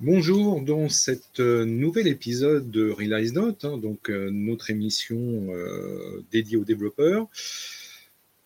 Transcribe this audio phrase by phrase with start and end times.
[0.00, 5.16] Bonjour, dans cet euh, nouvel épisode de Realize Note, hein, donc euh, notre émission
[5.54, 7.28] euh, dédiée aux développeurs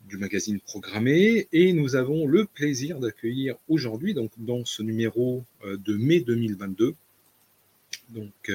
[0.07, 6.21] du magazine Programmé, et nous avons le plaisir d'accueillir aujourd'hui, dans ce numéro de mai
[6.21, 6.95] 2022,
[8.11, 8.51] donc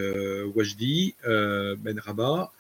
[0.56, 2.52] Wajdi Ben Rabat.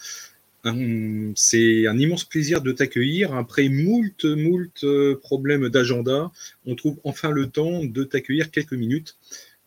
[1.35, 3.33] C'est un immense plaisir de t'accueillir.
[3.33, 4.85] Après moult, moult
[5.21, 6.31] problèmes d'agenda,
[6.67, 9.17] on trouve enfin le temps de t'accueillir quelques minutes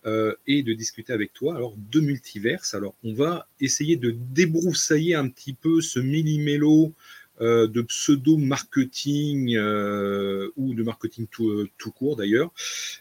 [0.07, 2.75] euh, et de discuter avec toi alors de multiverse.
[2.75, 6.93] Alors on va essayer de débroussailler un petit peu ce millimélo
[7.41, 12.53] euh, de pseudo-marketing euh, ou de marketing tout, tout court d'ailleurs.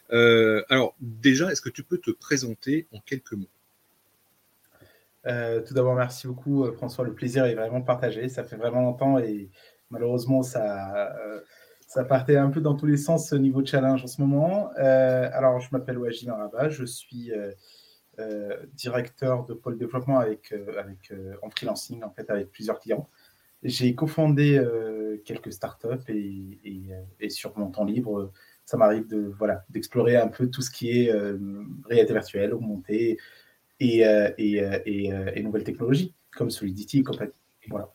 [0.10, 3.46] alors déjà, est-ce que tu peux te présenter en quelques mots?
[5.26, 7.06] Tout d'abord, merci beaucoup François.
[7.06, 8.30] Le plaisir est vraiment partagé.
[8.30, 9.50] Ça fait vraiment longtemps et
[9.92, 11.08] malheureusement, ça,
[11.96, 14.70] ça partait un peu dans tous les sens au niveau challenge en ce moment.
[14.78, 17.54] Euh, alors, je m'appelle Wajid Maraba, je suis euh,
[18.20, 23.08] euh, directeur de pôle développement avec, avec, en freelancing, en fait, avec plusieurs clients.
[23.64, 24.62] J'ai cofondé
[25.24, 26.90] quelques startups et, et,
[27.22, 28.34] et, sur mon temps libre,
[28.66, 31.12] ça m'arrive de voilà d'explorer un peu tout ce qui est
[31.86, 33.18] réalité virtuelle, augmentée
[33.80, 34.02] et,
[34.38, 37.32] et, nouvelles technologies comme Solidity et compagnie.
[37.70, 37.95] Voilà.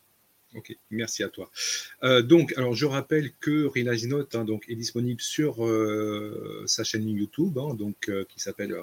[0.56, 1.48] Ok, merci à toi.
[2.02, 6.82] Euh, donc, alors je rappelle que Realize Note hein, donc, est disponible sur euh, sa
[6.82, 8.74] chaîne YouTube, hein, donc, euh, qui s'appelle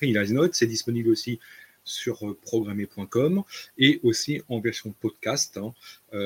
[0.00, 0.54] Realize Note.
[0.54, 1.38] C'est disponible aussi
[1.84, 3.42] sur programmer.com
[3.76, 5.58] et aussi en version podcast.
[5.58, 5.74] Hein.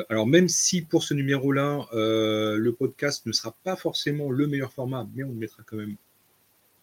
[0.09, 5.09] alors, même si pour ce numéro-là, le podcast ne sera pas forcément le meilleur format,
[5.15, 5.97] mais on le mettra quand même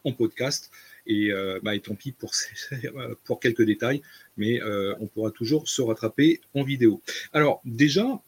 [0.04, 0.72] en podcast.
[1.08, 1.32] Et,
[1.64, 2.12] bah, et tant pis
[3.24, 4.04] pour, quelques détails
[4.38, 7.02] mais euh, on pourra toujours se rattraper en vidéo.
[7.34, 8.22] Alors déjà,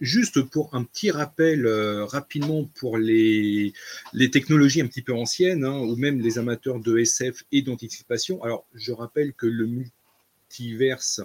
[0.00, 3.72] juste pour un petit rappel euh, rapidement pour les,
[4.12, 8.42] les, technologies un petit peu anciennes, hein, ou même les amateurs de SF et d'anticipation,
[8.42, 11.20] alors je rappelle que le multiverse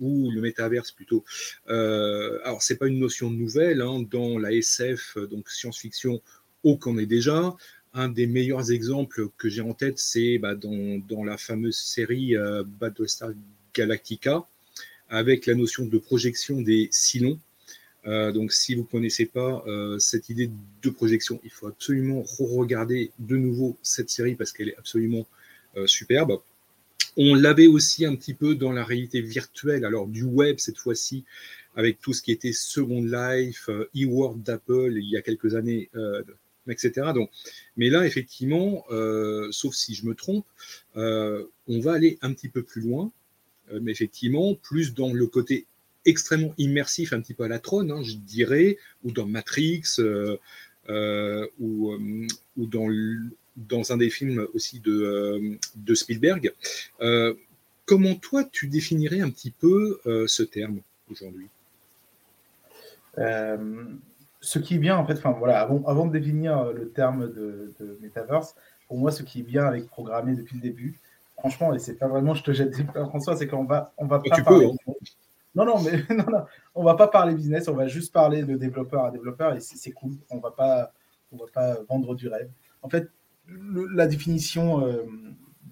[0.00, 1.24] ou le métaverse plutôt.
[1.68, 6.20] Euh, alors, c'est pas une notion nouvelle hein, dans la SF, donc science-fiction,
[6.64, 7.54] on connaît déjà
[7.94, 12.64] un des meilleurs exemples que j'ai en tête, c'est bah, dans, la fameuse série euh,
[12.80, 13.30] Battlestar
[13.72, 14.44] Galactica,
[15.08, 17.38] avec la notion de projection des silons.
[18.06, 20.50] Euh, donc, si vous ne connaissez pas euh, cette idée
[20.82, 25.26] de projection, il faut absolument re-regarder de nouveau cette série parce qu'elle est absolument
[25.86, 26.40] superbe.
[27.16, 31.24] On l'avait aussi un petit peu dans la réalité virtuelle, alors du web cette fois-ci,
[31.74, 35.90] avec tout ce qui était Second Life, e-World d'Apple il y a quelques années,
[36.68, 37.12] etc.
[37.14, 37.30] Donc,
[37.76, 40.46] mais là, effectivement, euh, sauf si je me trompe,
[40.96, 43.10] euh, on va aller un petit peu plus loin,
[43.72, 45.66] euh, mais effectivement, plus dans le côté
[46.04, 49.82] extrêmement immersif, un petit peu à la trône, hein, je dirais, ou dans Matrix,
[51.58, 51.94] ou,
[52.58, 52.88] ou dans,
[53.56, 56.52] dans, un des films aussi de, de Spielberg.
[57.86, 60.80] comment toi, tu définirais un petit peu ce terme
[61.10, 61.48] aujourd'hui?
[64.44, 67.32] Ce qui est bien, en fait, enfin voilà, avant, avant de définir euh, le terme
[67.32, 68.54] de, de, metaverse,
[68.86, 71.00] pour moi, ce qui est bien avec programmer depuis le début,
[71.38, 74.20] franchement, et c'est pas vraiment, je te jette des François, c'est qu'on va, on va
[74.20, 74.66] pas parler.
[74.66, 74.92] Hein.
[75.54, 76.44] Non, non, mais non, non,
[76.74, 79.92] on va pas parler business, on va juste parler de développeur à développeur et c'est
[79.92, 80.12] cool.
[80.30, 80.92] On va pas,
[81.32, 82.50] on va pas vendre du rêve.
[82.82, 83.08] En fait,
[83.48, 85.04] la définition euh,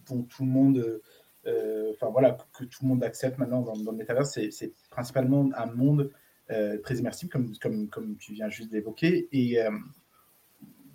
[0.09, 1.01] dont tout le monde,
[1.47, 5.51] euh, enfin voilà, que tout le monde accepte maintenant dans, dans le metaverse, c'est principalement
[5.57, 6.11] un monde
[6.49, 9.29] très immersif, comme, tu viens juste d'évoquer.
[9.33, 9.71] Et euh,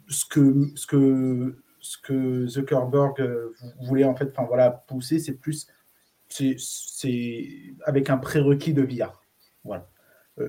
[0.07, 0.73] ce, que,
[2.47, 5.67] Zuckerberg euh, voulait en fait voilà, pousser, c'est plus
[6.29, 6.57] c'est
[7.85, 9.23] avec un prérequis de VR.
[9.63, 9.87] Voilà.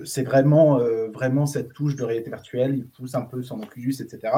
[0.05, 0.81] c'est vraiment,
[1.13, 2.77] vraiment cette touche de réalité virtuelle.
[2.77, 4.33] Il pousse un peu son Oculus, etc.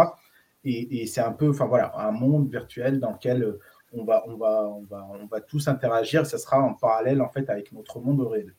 [0.65, 3.57] Et, et c'est un peu, voilà, un monde virtuel dans lequel
[3.93, 6.27] on va, on va, on va, on va tous interagir.
[6.27, 8.55] Ça sera en parallèle en fait avec notre monde réel.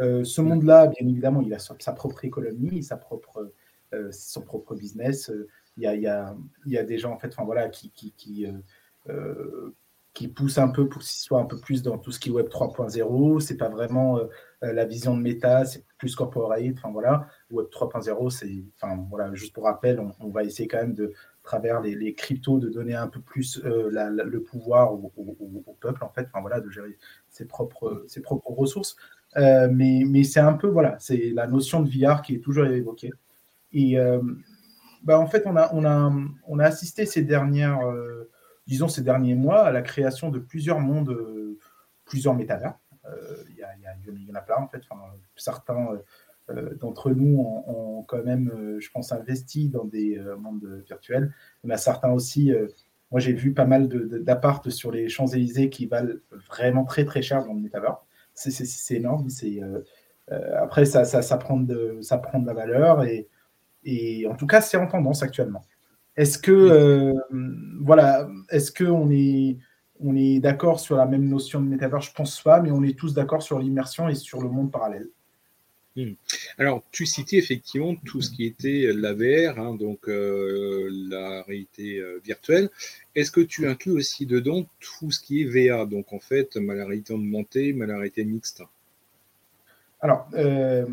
[0.00, 3.52] Euh, ce monde-là, bien évidemment, il a sa, propre économie, sa propre,
[3.92, 5.30] euh, son propre business.
[5.30, 6.34] Euh, il y, a, il, y a,
[6.66, 8.46] il y, a, des gens en fait, enfin voilà, qui, qui, qui,
[10.12, 12.32] qui poussent un peu pour qu'il soit un peu plus dans tout ce qui est
[12.32, 13.40] Web 3.0.
[13.40, 14.20] C'est pas vraiment
[14.60, 16.74] la vision de méta, c'est plus corporate.
[16.76, 20.94] Enfin voilà, Web 3.0, c'est, enfin voilà, juste pour rappel, on, va essayer quand même
[20.94, 21.12] de
[21.44, 26.10] travers les, les, cryptos de donner un peu plus le pouvoir au, au, peuple en
[26.10, 26.98] fait, enfin voilà, de gérer
[27.30, 28.96] ses propres, ses propres ressources.
[29.36, 33.12] Euh, mais, c'est un peu, voilà, c'est la notion de VR qui est toujours évoquée.
[33.72, 34.20] Et euh,
[35.02, 38.28] bah, en fait, on a, assisté ces dernières, euh,
[38.66, 41.16] disons ces derniers mois à la création de plusieurs mondes,
[42.04, 42.74] plusieurs métavers.
[43.48, 44.82] Il y, en a plein, en fait.
[45.36, 46.00] Certains
[46.80, 51.32] d'entre nous ont, quand même, je pense, investi dans des mondes virtuels.
[51.62, 52.52] Il y en a certains aussi
[53.10, 56.14] Moi, j'ai vu pas mal d'appart sur les Champs-Élysées qui valent
[56.48, 58.00] vraiment très très cher dans le metaverse.
[58.40, 59.28] C'est énorme.
[59.28, 59.60] C'est
[60.56, 63.28] après ça, ça, ça, prend de, ça prend de la valeur et,
[63.84, 65.64] et en tout cas, c'est en tendance actuellement.
[66.16, 67.14] Est-ce que
[67.82, 69.58] voilà, est-ce que on est
[70.00, 72.00] on est d'accord sur la même notion de métavers?
[72.00, 75.08] Je pense pas, mais on est tous d'accord sur l'immersion et sur le monde parallèle.
[75.96, 76.12] Hmm.
[76.56, 81.98] Alors, tu citais effectivement tout ce qui était la VR, hein, donc euh, la réalité
[81.98, 82.70] euh, virtuelle.
[83.16, 86.86] Est-ce que tu inclus aussi dedans tout ce qui est VA, donc en fait, la
[86.86, 88.62] réalité augmentée, la réalité mixte
[90.00, 90.86] Alors, euh,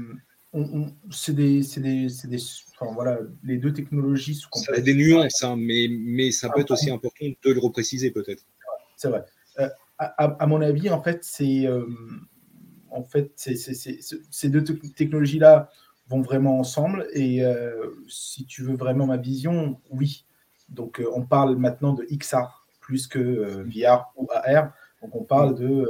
[1.11, 2.43] c'est des, des, des
[2.79, 6.61] enfin, voilà, les deux technologies sont Ça a des nuances, hein, mais, mais ça peut
[6.61, 8.43] être aussi important de le repréciser peut-être.
[8.95, 9.23] C'est vrai.
[9.99, 11.67] À, mon avis, en fait, c'est
[12.97, 15.69] en fait, ces deux technologies-là
[16.09, 17.07] vont vraiment ensemble.
[17.13, 20.25] Et euh, si tu veux vraiment ma vision, oui.
[20.69, 24.73] Donc, euh, on parle maintenant de XR plus que euh, VR ou AR.
[25.01, 25.87] Donc, on parle de,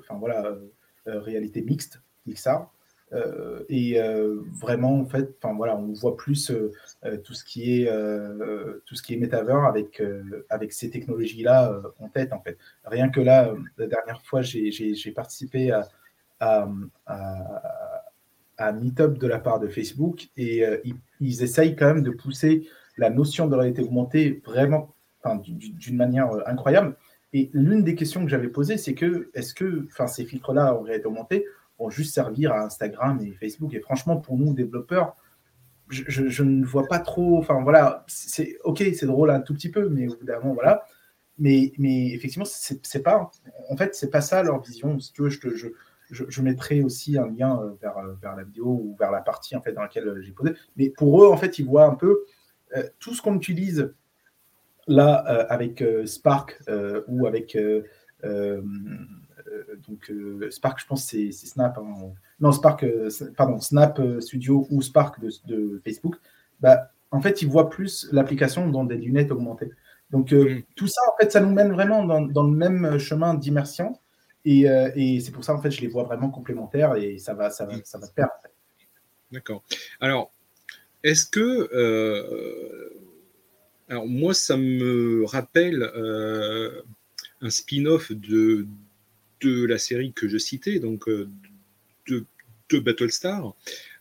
[0.00, 0.56] enfin voilà,
[1.06, 2.66] réalité mixte, XR.
[3.12, 6.70] Euh, et euh, vraiment, en fait, enfin voilà, on voit plus euh,
[7.24, 7.90] tout ce qui est
[8.84, 10.02] tout ce qui est metaverse avec
[10.50, 12.58] avec ces technologies-là en tête, en fait.
[12.84, 15.88] Rien que là, la dernière fois, j'ai participé à,
[16.40, 16.68] à,
[18.58, 20.64] à, Meetup de la part de Facebook et
[21.20, 24.94] ils, essayent quand même de pousser la notion de réalité augmentée vraiment
[25.44, 26.96] d'une manière incroyable.
[27.34, 30.80] Et l'une des questions que j'avais posées, c'est que est-ce que enfin, ces filtres-là en
[30.80, 31.44] réalité augmentée
[31.78, 33.74] vont juste servir à Instagram et Facebook.
[33.74, 35.16] Et franchement, pour nous, développeurs,
[35.88, 37.38] je, ne vois pas trop.
[37.38, 40.84] Enfin, voilà, c'est ok, c'est drôle un tout petit peu, mais évidemment, voilà.
[41.38, 43.30] Mais, mais effectivement, c'est pas.
[43.70, 44.98] En fait, c'est pas ça leur vision.
[44.98, 45.38] Si tu veux, je,
[46.10, 49.20] je, je, mettrai aussi un lien euh, vers, euh, vers la vidéo ou vers la
[49.20, 50.52] partie en fait, dans laquelle euh, j'ai posé.
[50.76, 52.24] Mais pour eux, en fait, ils voient un peu
[52.98, 53.94] tout ce qu'on utilise
[54.86, 56.60] là avec Spark
[57.06, 57.56] ou avec
[59.86, 61.78] donc euh, Spark, je pense, c'est Snap.
[61.78, 62.12] Hein.
[62.40, 66.16] Non, Spark, euh, pardon, Snap Studio ou Spark de, Facebook.
[66.60, 69.70] Bah, en fait, ils voient plus l'application dans des lunettes augmentées.
[70.10, 70.62] Donc, mm.
[70.74, 73.98] tout ça, en fait, ça nous mène vraiment dans, le même chemin d'immersion.
[74.44, 77.66] Et, c'est pour ça, en fait, je les vois vraiment complémentaires et ça va, ça
[77.66, 78.32] va, ça va se perdre.
[79.30, 79.62] D'accord.
[80.00, 80.32] Alors,
[81.04, 81.68] est-ce que.
[83.88, 85.82] alors, moi, ça me rappelle
[87.40, 88.66] un spin-off de,
[89.40, 91.28] de la série que je citais, donc euh,
[92.08, 92.24] de,
[92.70, 93.54] de Battlestar.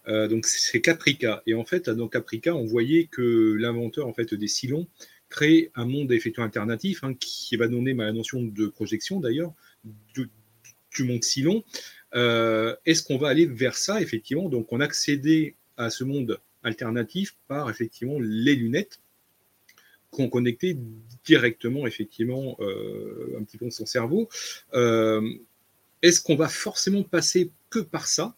[0.07, 1.43] Euh, donc c'est Caprica.
[1.45, 4.87] Et en fait, dans Caprica, on voyait que l'inventeur en fait des Silons
[5.29, 9.53] crée un monde effectivement alternatif hein, qui va donner ma notion de projection d'ailleurs
[10.13, 10.29] du,
[11.03, 11.63] monde Silon.
[12.15, 14.49] Euh, est-ce qu'on va aller vers ça effectivement?
[14.49, 18.99] Donc on accédait à ce monde alternatif par effectivement les lunettes
[20.17, 20.75] qu'on connectait
[21.25, 24.29] directement, effectivement, euh, un petit peu son cerveau.
[24.73, 25.21] Euh,
[26.01, 28.35] est-ce qu'on va forcément passer que par ça?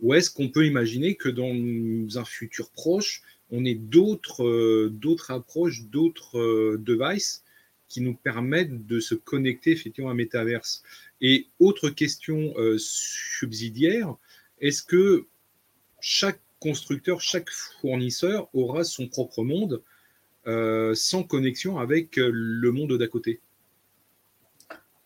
[0.00, 5.30] Ou est-ce qu'on peut imaginer que dans un futur proche, on ait d'autres euh, d'autres
[5.32, 7.42] approches, d'autres devices
[7.88, 10.82] qui nous permettent de se connecter effectivement à Metaverse
[11.20, 14.16] Et autre question subsidiaire,
[14.60, 15.26] est-ce que
[16.00, 19.82] chaque constructeur, chaque fournisseur aura son propre monde?
[20.46, 23.40] Euh, sans connexion avec euh, le monde d'à côté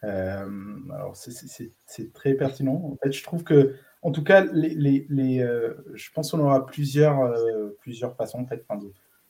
[0.05, 0.47] euh,
[0.93, 2.75] Alors, c'est très pertinent.
[2.75, 5.07] En fait, je trouve que, en tout cas, les,
[5.95, 7.35] je pense qu'on aura plusieurs,
[7.81, 8.67] plusieurs façons en fait,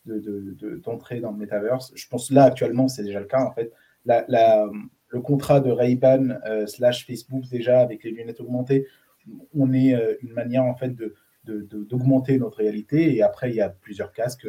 [0.07, 1.93] d'entrer de, dans le metaverse.
[1.95, 3.45] Je pense là, actuellement, c'est déjà le cas.
[3.45, 3.73] En fait,
[4.05, 4.69] la,
[5.09, 8.87] le contrat de Ray-Ban slash Facebook, déjà, avec les lunettes augmentées,
[9.55, 13.17] on est une manière, en fait, de d'augmenter notre réalité.
[13.17, 14.47] Et après, il y a plusieurs casques,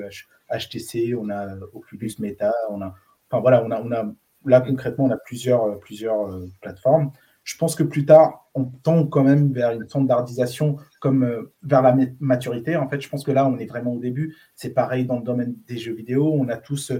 [0.50, 2.93] HTC, on a Oculus Meta, on a,
[3.29, 4.12] enfin voilà, on a, on a
[4.45, 7.12] là concrètement, on a plusieurs, plusieurs euh, plateformes.
[7.43, 11.81] Je pense que plus tard, on tend quand même vers une standardisation comme euh, vers
[11.81, 12.75] la maturité.
[12.75, 14.36] En fait, je pense que là, on est vraiment au début.
[14.55, 16.31] C'est pareil dans le domaine des jeux vidéo.
[16.33, 16.91] On a tous,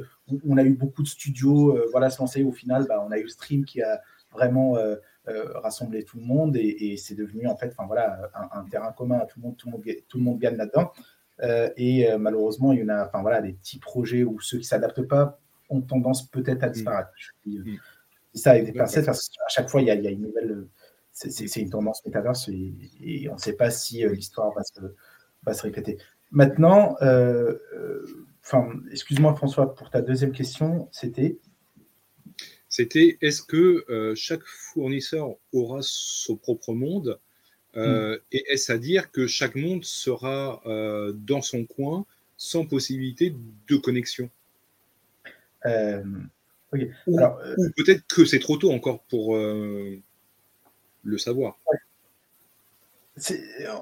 [0.48, 2.44] on a eu beaucoup de studios, euh, voilà, se lancer.
[2.44, 4.96] Au final, bah, on a eu Stream qui a vraiment euh,
[5.62, 9.26] rassembler tout le monde et, c'est devenu en fait, enfin voilà, un, terrain commun à
[9.26, 10.92] tout le monde, tout le monde, tout le monde gagne là-dedans.
[11.44, 14.60] Euh, et euh, malheureusement, il y en a, enfin voilà, des petits projets où ceux
[14.60, 15.40] qui s'adaptent pas
[15.70, 16.72] ont tendance peut-être à mmh.
[16.72, 17.10] disparaître.
[17.46, 17.76] Mmh.
[18.34, 19.14] ça avec des pincettes, à
[19.50, 20.68] chaque fois, il y a, il y a une nouvelle.
[21.14, 24.80] C'est une tendance métaverse et, on ne sait pas si l'histoire va se,
[25.44, 25.98] va se répéter.
[26.32, 26.96] Maintenant,
[28.44, 31.38] enfin, excuse-moi François pour ta deuxième question, c'était
[32.72, 37.20] c'était est-ce que euh, chaque fournisseur aura son propre monde
[37.76, 38.20] euh, hmm.
[38.32, 42.06] Et est-ce à dire que chaque monde sera euh, dans son coin
[42.38, 43.36] sans possibilité
[43.68, 44.30] de connexion?
[45.66, 46.78] Ou,
[47.76, 51.60] peut-être que c'est trop tôt encore pour le savoir.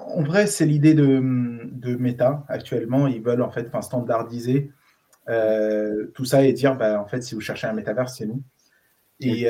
[0.08, 1.20] En vrai, c'est l'idée de,
[1.64, 3.06] de, Meta actuellement.
[3.06, 4.70] Ils veulent en fait standardiser
[5.26, 8.42] tout ça et dire bah, en fait, si vous cherchez un métaverse, c'est nous.
[9.20, 9.46] Et,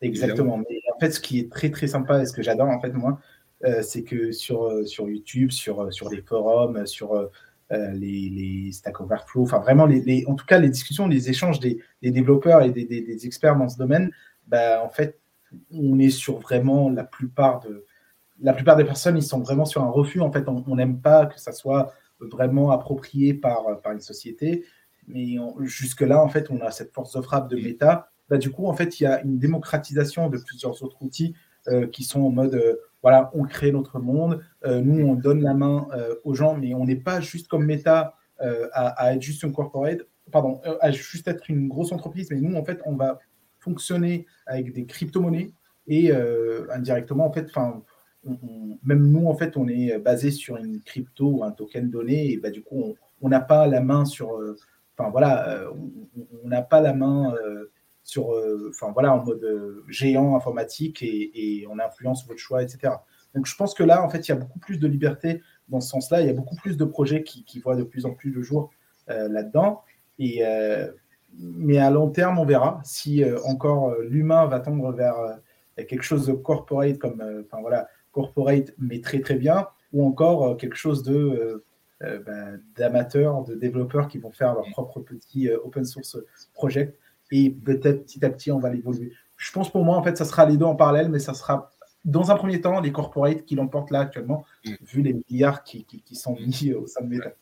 [0.00, 0.58] exactement.
[0.58, 2.92] Mais en fait, ce qui est très très sympa et ce que j'adore en fait
[2.92, 3.20] moi,
[3.64, 7.28] euh, c'est que sur, euh, sur YouTube, sur, euh, sur les forums, sur
[7.70, 12.62] les, Stack Overflow, enfin vraiment, les, en tout cas, les discussions, les échanges des, développeurs
[12.62, 14.10] et des, experts dans ce domaine,
[14.46, 15.20] bah, en fait,
[15.70, 17.84] on est sur vraiment la plupart de
[18.42, 20.22] la plupart des personnes, ils sont vraiment sur un refus.
[20.22, 24.64] En fait, on n'aime pas que ça soit vraiment approprié par, par une société.
[25.12, 28.08] Mais jusque-là, en fait, on a cette force de frappe de méta.
[28.28, 31.34] Bah, du coup, en fait, il y a une démocratisation de plusieurs autres outils
[31.92, 35.88] qui sont en mode voilà, on crée notre monde, euh, nous, on donne la main
[35.94, 39.50] euh, aux gens, mais on n'est pas juste comme Meta euh, à, être juste un
[39.50, 40.00] corporate,
[40.32, 43.18] pardon, à juste être une grosse entreprise, mais nous, en fait, on va
[43.58, 45.52] fonctionner avec des crypto-monnaies
[45.86, 46.12] et
[46.72, 47.82] indirectement, en fait, enfin,
[48.84, 52.36] même nous, en fait, on est basé sur une crypto ou un token donné, et
[52.38, 54.38] bah, du coup, on n'a pas la main sur,
[55.00, 55.64] enfin voilà,
[56.44, 57.34] on n'a pas la main
[58.10, 62.94] sur, euh, enfin voilà, en mode euh, géant informatique et, on influence votre choix, etc.
[63.34, 65.80] Donc je pense que là, en fait, il y a beaucoup plus de liberté dans
[65.80, 66.20] ce sens-là.
[66.20, 68.70] Il y a beaucoup plus de projets qui, voient de plus en plus le jour
[69.08, 69.82] euh, là-dedans.
[70.18, 70.42] Et
[71.38, 75.14] mais à long terme, on verra si encore l'humain va tendre vers
[75.76, 80.76] quelque chose de corporate comme, enfin voilà, corporate mais très très bien, ou encore quelque
[80.76, 81.64] chose de
[82.00, 86.16] bah, d'amateurs, de développeurs qui vont faire leur propre petit open source
[86.54, 86.98] project
[87.30, 89.12] et peut-être petit à petit, on va l'évoluer.
[89.36, 91.70] Je pense pour moi, en fait, ça sera les deux en parallèle, mais ça sera
[92.04, 94.72] dans un premier temps les corporates qui l'emportent là actuellement, mm.
[94.82, 97.32] vu les milliards qui, qui, sont mis au sein de Meta.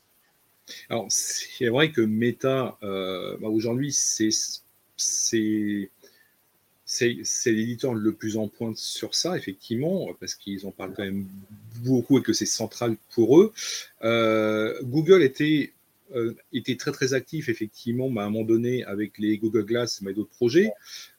[0.90, 4.30] Alors, c'est vrai que Meta, euh, bah, aujourd'hui, c'est
[6.90, 11.26] c'est l'éditeur le plus en pointe sur ça, effectivement, parce qu'ils en parlent quand même
[11.84, 13.52] beaucoup et que c'est central pour eux.
[14.04, 15.74] Euh, Google était
[16.14, 20.12] euh, était très très actif effectivement à un moment donné avec les Google Glass et
[20.14, 20.70] d'autres projets.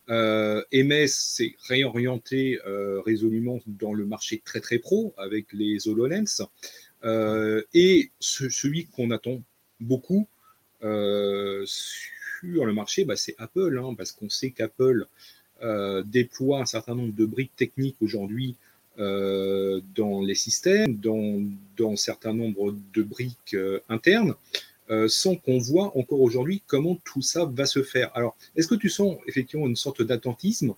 [0.09, 6.47] Euh, MS s'est réorienté euh, résolument dans le marché très très pro avec les HoloLens.
[7.75, 9.43] Et celui qu'on attend
[9.79, 10.27] beaucoup
[10.81, 15.05] sur le marché, bah, c'est Apple, hein, parce qu'on sait qu'Apple
[16.05, 18.55] déploie un certain nombre de briques techniques aujourd'hui
[18.97, 21.41] dans les systèmes, dans,
[21.77, 23.55] dans un certain nombre de briques
[23.89, 24.35] internes.
[24.91, 28.09] Euh, sans qu'on voit encore aujourd'hui comment tout ça va se faire.
[28.15, 30.73] Alors, est-ce que tu sens effectivement une sorte d'attentisme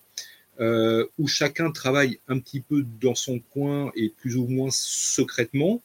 [0.59, 5.81] euh, où chacun travaille un petit peu dans son coin et plus ou moins secrètement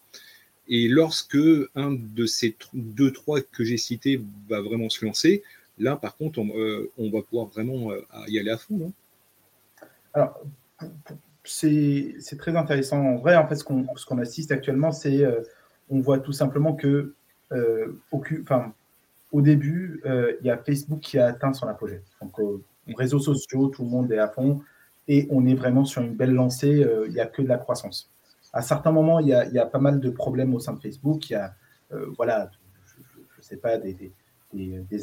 [0.68, 1.38] et lorsque
[1.76, 5.44] un de ces deux, trois que j'ai cités va vraiment se lancer,
[5.78, 7.90] là, par contre, on, euh, va pouvoir vraiment
[8.28, 8.92] y aller à fond.
[10.14, 10.40] Alors,
[11.44, 12.98] c'est très intéressant.
[12.98, 15.24] En vrai, en fait, ce qu'on assiste actuellement, c'est
[15.88, 17.14] on voit tout simplement que
[17.52, 18.00] euh,
[19.32, 22.02] au début, euh, il y a Facebook qui a atteint son apogée.
[22.20, 22.62] Donc, euh,
[22.96, 24.62] réseaux sociaux, tout le monde est à fond
[25.08, 26.84] et on est vraiment sur une belle lancée.
[27.06, 28.10] Il n'y a que de la croissance.
[28.52, 31.28] À certains moments, il y, a, pas mal de problèmes au sein de Facebook.
[31.30, 31.54] Il y a,
[32.16, 32.50] voilà,
[33.34, 34.12] je ne sais pas, des,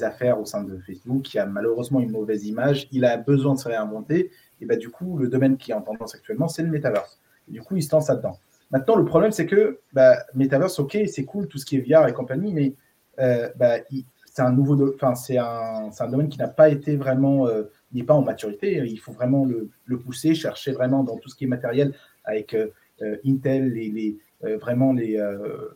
[0.01, 2.88] affaires au sein de Facebook qui a malheureusement une mauvaise image.
[2.91, 4.31] Il a besoin de se réinventer.
[4.62, 7.19] Et bah, du coup, le domaine qui est en tendance actuellement, c'est le metaverse.
[7.47, 8.38] du coup, il se lance là-dedans.
[8.71, 12.07] Maintenant, le problème, c'est que bah, Metaverse, ok, c'est cool, tout ce qui est VR
[12.07, 12.73] et compagnie, mais
[13.19, 13.75] euh, bah,
[14.25, 18.23] c'est un nouveau, enfin, un, domaine qui n'a pas été vraiment, euh, n'est pas en
[18.23, 18.81] maturité.
[18.83, 22.55] Il faut vraiment le, le, pousser, chercher vraiment dans tout ce qui est matériel avec
[22.55, 22.69] euh,
[23.23, 24.17] Intel, les, les
[24.59, 25.17] vraiment les,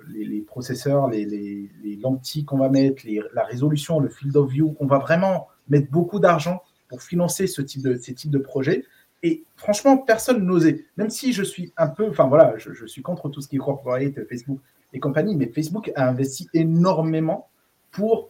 [0.10, 1.70] les, les, processeurs, les,
[2.02, 4.76] lentilles qu'on va mettre, la résolution, le field of view.
[4.80, 8.84] On va vraiment mettre beaucoup d'argent pour financer ce type de, ces types de projets.
[9.24, 10.86] Et franchement, personne n'osait.
[10.96, 13.60] Même si je suis un peu, enfin voilà, je, suis contre tout ce qui est
[13.60, 14.60] corporate, Facebook
[14.94, 17.50] et compagnie, mais Facebook a investi énormément
[17.92, 18.30] pour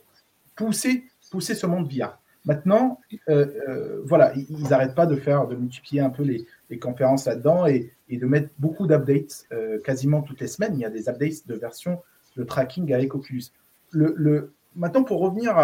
[0.55, 2.19] pousser, pousser ce monde VR.
[2.47, 6.47] Maintenant, euh, euh, voilà, ils n'arrêtent pas de faire, de multiplier un peu les,
[6.79, 10.71] conférences là-dedans et, de mettre beaucoup d'updates euh, quasiment toutes les semaines.
[10.75, 12.01] Il y a des updates de version
[12.37, 13.43] de tracking avec Oculus.
[13.91, 15.57] Le, maintenant, pour revenir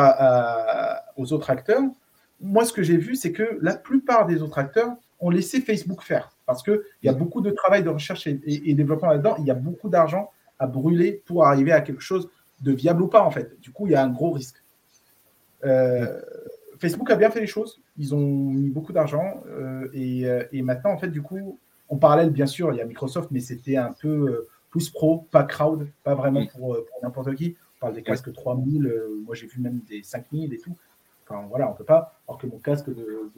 [1.15, 1.83] aux autres acteurs,
[2.41, 6.03] moi, ce que j'ai vu, c'est que la plupart des autres acteurs ont laissé Facebook
[6.03, 6.35] faire.
[6.45, 9.35] Parce qu'il y a beaucoup de travail de recherche et, développement là-dedans.
[9.39, 13.07] Il y a beaucoup d'argent à brûler pour arriver à quelque chose de viable ou
[13.07, 13.57] pas, en fait.
[13.61, 14.61] Du coup, il y a un gros risque.
[15.63, 16.19] Euh,
[16.83, 17.81] Facebook a bien fait les choses.
[17.97, 19.41] Ils ont mis beaucoup d'argent.
[19.47, 22.85] Euh, euh, et, maintenant, en fait, du coup, en parallèle, bien sûr, il y a
[22.85, 27.55] Microsoft, mais c'était un peu plus pro, pas crowd, pas vraiment pour, n'importe qui.
[27.79, 28.91] parle des casques 3000,
[29.23, 30.75] moi j'ai vu même des 5000 et tout.
[31.23, 32.19] Enfin voilà, on peut pas.
[32.27, 33.31] Alors que mon casque de,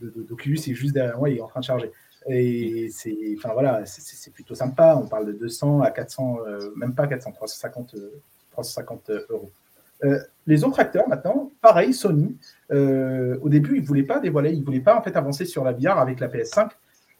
[0.00, 1.90] d'Oculus est juste derrière moi, il est en train de charger.
[2.28, 4.96] Et c'est, enfin voilà, c'est plutôt sympa.
[5.02, 6.38] On parle de 200 à 400,
[6.76, 7.96] même pas 400, 350,
[8.52, 9.50] 350 euros.
[10.04, 12.36] Euh, les autres acteurs, maintenant, pareil, Sony,
[12.70, 15.44] euh, au début, ils ne voulaient pas dévoiler, ils ne voulaient pas en fait avancer
[15.44, 16.70] sur la VR avec la PS5.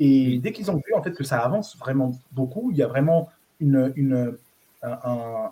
[0.01, 2.87] Et dès qu'ils ont vu en fait que ça avance vraiment beaucoup, il y a
[2.87, 3.29] vraiment
[3.61, 4.37] une, une
[4.83, 5.51] un,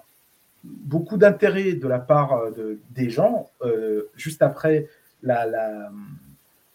[0.63, 3.51] beaucoup d'intérêt de la part euh, de, des gens.
[4.15, 4.89] juste après
[5.23, 5.91] la, la,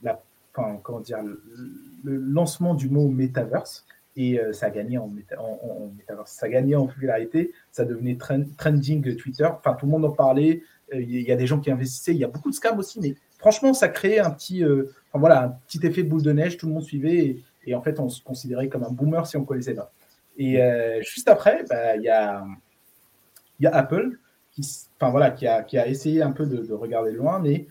[0.04, 1.42] la comment dire, le,
[2.04, 3.86] lancement du mot metaverse,
[4.18, 5.92] et ça a gagné en, en,
[6.26, 8.18] ça a gagné en popularité, ça devenait
[8.58, 12.14] trending Twitter, enfin tout le monde en parlait, il y a des gens qui investissaient,
[12.14, 15.44] il y a beaucoup de scams aussi, mais franchement ça créait un petit, enfin, voilà,
[15.44, 18.22] un petit effet boule de neige, tout le monde suivait, et, en fait on se
[18.24, 19.92] considérait comme un boomer si on connaissait pas.
[20.38, 20.60] Et
[21.02, 22.44] juste après, bah, il y, a,
[23.60, 24.18] y a Apple
[24.52, 24.62] qui,
[25.00, 27.68] enfin, voilà, qui, a, qui a essayé un peu de, de regarder loin, mais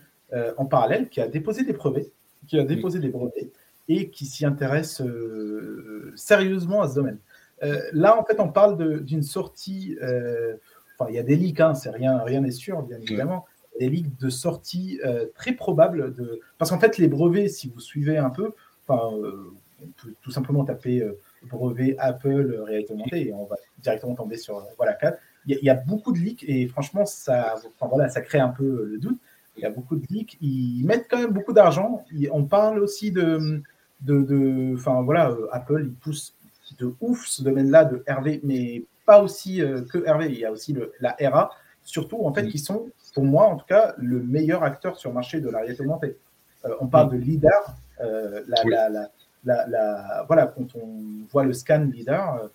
[0.57, 2.11] en parallèle, qui a déposé des brevets,
[2.47, 3.51] qui a déposé des brevets
[3.87, 7.17] et qui s'y intéresse euh, sérieusement à ce domaine.
[7.63, 9.97] Euh, là, en fait, on parle d'une sortie.
[11.01, 13.45] Euh, enfin, il y a des leaks, hein, c'est rien, rien n'est sûr, bien évidemment.
[13.79, 14.99] Des leaks de sortie
[15.35, 16.13] très probables.
[16.13, 16.41] De...
[16.57, 18.51] Parce qu'en fait, les brevets, si vous suivez un peu,
[18.85, 18.99] enfin,
[19.81, 21.03] on peut tout simplement taper
[21.43, 25.17] brevet Apple réalité augmentée et on va directement tomber sur voilà 4.
[25.47, 28.85] Il y, a beaucoup de leaks et franchement, ça, enfin, voilà, ça crée un peu
[28.85, 29.17] le doute.
[29.57, 30.37] Il y a beaucoup de leaks.
[30.41, 32.05] Ils mettent quand même beaucoup d'argent.
[32.31, 33.61] On parle aussi de,
[34.01, 36.35] de, enfin voilà, euh, Apple, il pousse
[36.77, 40.27] de ouf ce domaine-là de RV, mais pas aussi euh, que RV.
[40.27, 41.51] Il y a aussi le, la RA,
[41.83, 45.15] surtout en fait, qui sont, pour moi en tout cas, le meilleur acteur sur le
[45.15, 46.17] marché de la réalité augmentée.
[46.65, 48.89] Euh, on parle de LIDAR, la,
[49.43, 52.49] la, la, voilà, quand on voit le scan LIDAR,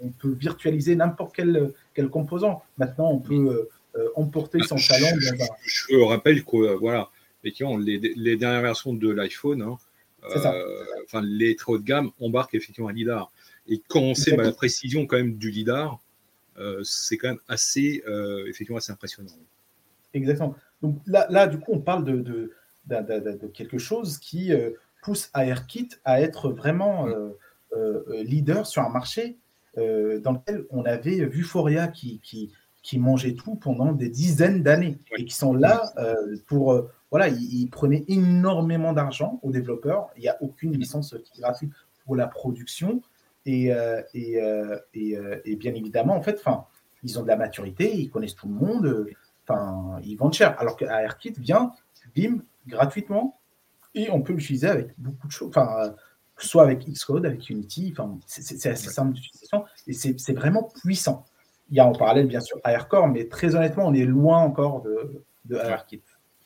[0.00, 2.62] on peut virtualiser n'importe quel, quel composant.
[2.78, 3.68] Maintenant, on peut
[4.16, 5.06] emporter son salon.
[5.18, 5.34] Je,
[5.66, 7.08] je, rappelle que voilà,
[7.42, 9.78] effectivement, les, les dernières versions de l'iPhone, hein,
[10.36, 13.30] euh, enfin, les très haut de gamme embarquent effectivement un lidar.
[13.66, 16.00] Et quand on sait bah, la précision quand même du lidar,
[16.58, 19.30] euh, c'est quand même assez, euh, effectivement, assez impressionnant.
[20.12, 20.54] Exactement.
[20.82, 22.52] Donc là, là, du coup, on parle de, de,
[22.86, 24.52] de, quelque chose qui
[25.02, 27.08] pousse AirKit à être vraiment
[28.12, 29.38] leader sur un marché
[29.76, 32.52] dans lequel on avait vu Foria qui, qui,
[32.82, 35.92] qui mangeait tout pendant des dizaines d'années et qui sont là
[36.46, 40.08] pour voilà, ils, prenaient énormément d'argent aux développeurs.
[40.16, 41.72] Il n'y a aucune licence qui est gratuite
[42.04, 43.02] pour la production.
[43.46, 46.42] Et, euh, euh, euh, et, bien évidemment, en fait,
[47.04, 49.06] ils ont de la maturité, ils connaissent tout le monde,
[49.44, 50.58] enfin, ils vendent cher.
[50.58, 51.70] Alors qu'ARKit vient,
[52.16, 53.38] bim, gratuitement,
[53.94, 55.94] et on peut l'utiliser avec beaucoup de choses, enfin,
[56.36, 61.24] soit avec Xcode, avec Unity, enfin, c'est assez simple d'utilisation, et c'est vraiment puissant.
[61.70, 64.82] Il y a en parallèle, bien sûr, AirCore, mais très honnêtement, on est loin encore
[64.82, 66.02] de, de ARKit.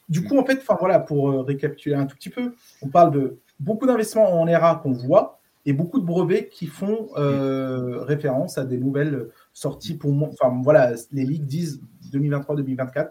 [0.09, 3.12] Du coup, en fait, enfin voilà, pour euh, récapituler un tout petit peu, on parle
[3.12, 8.57] de beaucoup d'investissements en ERA qu'on voit et beaucoup de brevets qui font euh, référence
[8.57, 10.31] à des nouvelles sorties pour moi.
[10.33, 13.11] Enfin voilà, les ligues disent 2023-2024,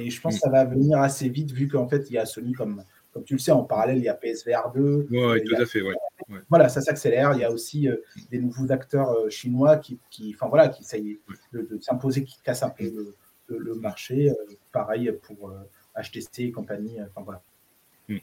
[0.00, 2.26] et je pense que ça va venir assez vite vu qu'en fait il y a
[2.26, 5.08] Sony comme comme tu le sais en parallèle il y a PSVR 2.
[5.10, 5.82] Oui, tout à fait.
[5.82, 5.94] Ouais.
[6.48, 7.32] Voilà, ça s'accélère.
[7.34, 7.96] Il y a aussi euh,
[8.30, 9.98] des nouveaux acteurs chinois qui,
[10.34, 11.18] enfin voilà, qui essayent
[11.52, 12.84] de, s'imposer, qui cassent un peu
[13.48, 14.32] le, le marché.
[14.72, 15.52] pareil pour
[16.02, 16.98] HTC et compagnie.
[16.98, 17.42] Euh, enfin, voilà.
[18.08, 18.18] Hmm.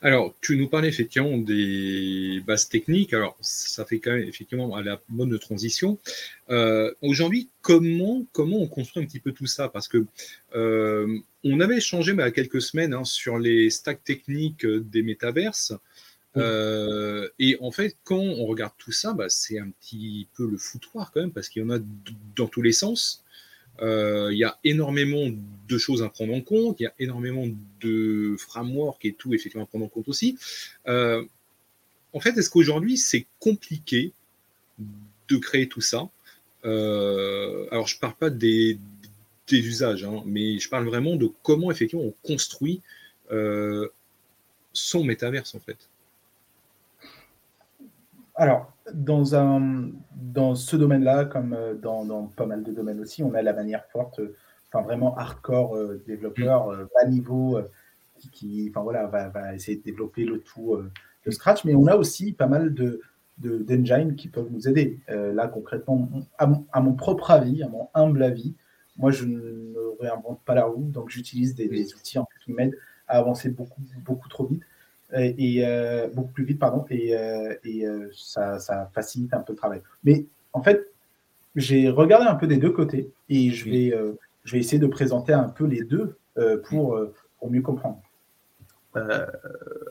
[0.00, 3.12] Alors, tu nous parlais effectivement des bases techniques.
[3.12, 5.98] Alors, ça fait quand même effectivement à la mode de transition.
[6.50, 9.68] Euh, aujourd'hui, comment, comment on construit un petit peu tout ça?
[9.68, 10.06] Parce que
[10.54, 15.02] euh, on avait échangé il y a quelques semaines hein, sur les stacks techniques des
[15.02, 15.74] métaverses.
[16.36, 21.10] et en fait, quand on regarde tout ça, bah, c'est un petit peu le foutoir
[21.12, 21.78] quand même, parce qu'il y en a
[22.36, 23.24] dans tous les sens.
[23.82, 25.28] Euh, il y a énormément
[25.68, 27.46] de choses à prendre en compte, il y a énormément
[27.80, 30.38] de framework et tout, effectivement, à prendre en compte aussi.
[30.86, 31.24] Euh,
[32.12, 34.12] en fait, est-ce qu'aujourd'hui, c'est compliqué
[35.28, 36.08] de créer tout ça?
[36.64, 38.78] Euh, Alors, je ne parle pas des,
[39.50, 42.80] usages, hein, mais je parle vraiment de comment, effectivement, on construit
[44.72, 45.88] son métaverse, en fait.
[48.36, 53.34] Alors, dans, un, dans ce domaine-là, comme euh, dans, pas mal de domaines aussi, on
[53.34, 54.20] a la manière forte,
[54.68, 57.60] enfin vraiment hardcore euh, développeur, euh, bas niveau,
[58.32, 60.78] qui, enfin voilà, va, essayer de développer le tout
[61.24, 61.64] de scratch.
[61.64, 63.00] Mais on a aussi pas mal de
[63.38, 64.98] d'engines qui peuvent nous aider.
[65.08, 68.54] là, concrètement, à mon, propre avis, à mon humble avis,
[68.96, 73.18] moi, je ne réinvente pas la roue, donc j'utilise des, des, outils qui m'aident à
[73.18, 74.62] avancer beaucoup, beaucoup trop vite
[75.14, 79.52] et, euh, beaucoup plus vite, pardon, et, euh, et euh, ça, ça, facilite un peu
[79.52, 79.82] le travail.
[80.04, 80.92] Mais en fait,
[81.54, 83.94] j'ai regardé un peu des deux côtés et je vais,
[84.44, 86.18] je vais essayer de présenter un peu les deux
[86.64, 87.00] pour,
[87.38, 87.98] pour mieux comprendre.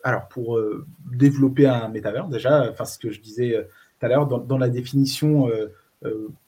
[0.04, 0.60] alors, pour
[1.12, 3.68] développer un métavers, déjà, enfin, ce que je disais
[4.00, 5.50] tout à l'heure, dans, la définition,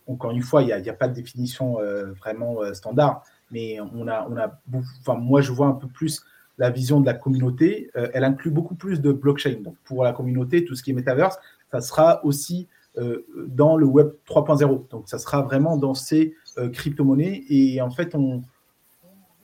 [0.05, 1.77] encore une fois, il n'y a, a, pas de définition
[2.19, 4.59] vraiment standard, mais on a, on a
[5.01, 6.23] enfin, moi, je vois un peu plus
[6.57, 9.61] la vision de la communauté, euh, elle inclut beaucoup plus de blockchain.
[9.61, 11.37] Donc pour la communauté, tout ce qui est metaverse,
[11.71, 12.67] ça sera aussi
[12.97, 14.89] euh, dans le web 3.0.
[14.89, 17.43] Donc ça sera vraiment dans ces euh, crypto-monnaies.
[17.49, 18.41] Et en fait, on,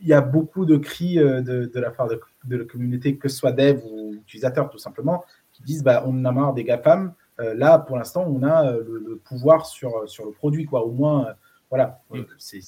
[0.02, 2.20] il y a beaucoup de cris de, la part de,
[2.56, 5.24] la communauté, que ce soit dev ou utilisateur tout simplement,
[5.54, 7.14] qui disent bah, on en a marre des GAFAM.
[7.38, 10.66] là, pour l'instant, on a le, pouvoir sur, sur le produit.
[10.66, 10.84] Quoi.
[10.84, 11.28] Au moins,
[11.70, 12.02] voilà,
[12.38, 12.60] c'est,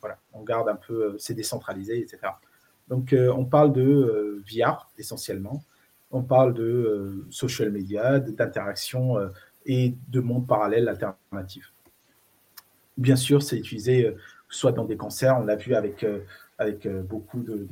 [0.00, 2.18] voilà, on garde un peu, c'est décentralisé, etc.
[2.88, 5.62] Donc, euh, on parle de euh, VR essentiellement.
[6.10, 9.16] On parle de euh, social media, d'interaction
[9.64, 11.72] et de mondes parallèles alternatifs.
[12.96, 14.14] Bien sûr, c'est utilisé
[14.48, 16.06] soit dans des concerts, on l'a vu avec,
[16.56, 17.66] avec beaucoup de,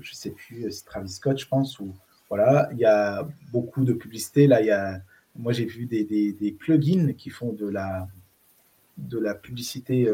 [0.00, 1.92] je ne sais plus, c'est Travis Scott, je pense, ou
[2.30, 4.46] voilà, il y a beaucoup de publicité.
[4.46, 5.02] Là, il y a,
[5.36, 8.06] moi, j'ai vu des, des, plugins qui font de la,
[8.96, 10.08] de la publicité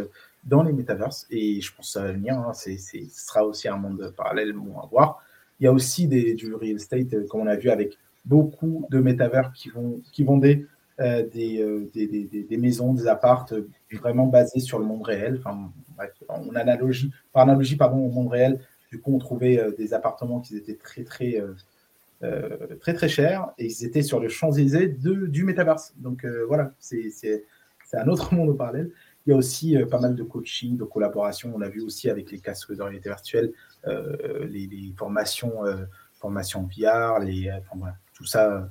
[0.47, 1.27] dans les métaverses.
[1.31, 2.39] Et je pense que ça va venir.
[2.39, 2.71] Hein, ce
[3.11, 5.23] sera aussi un monde parallèle à voir.
[5.61, 8.87] Il y a aussi des, du real estate, euh, comme on a vu avec beaucoup
[8.91, 10.67] de métavers qui vont, qui vendaient
[11.01, 13.55] euh, euh, des, des, des, des, maisons, des appartes
[13.93, 15.41] vraiment basés sur le monde réel.
[15.41, 15.71] Enfin,
[16.29, 20.57] on analogie, par analogie pardon, au monde réel, du coup, on trouvait des appartements qui
[20.57, 21.43] étaient très, très,
[22.81, 25.95] très, très chers et ils étaient sur le Champs-Élysées du métaverse.
[25.97, 27.11] Donc voilà, c'est
[27.93, 28.91] un autre monde parallèle.
[29.27, 31.53] Il y a aussi euh, pas mal de coaching, de collaboration.
[31.55, 33.53] On l'a vu aussi avec les casques de réalité virtuelle,
[33.87, 35.85] euh, les, formations, euh,
[36.15, 37.51] formations VR, les,
[38.13, 38.69] tout ça,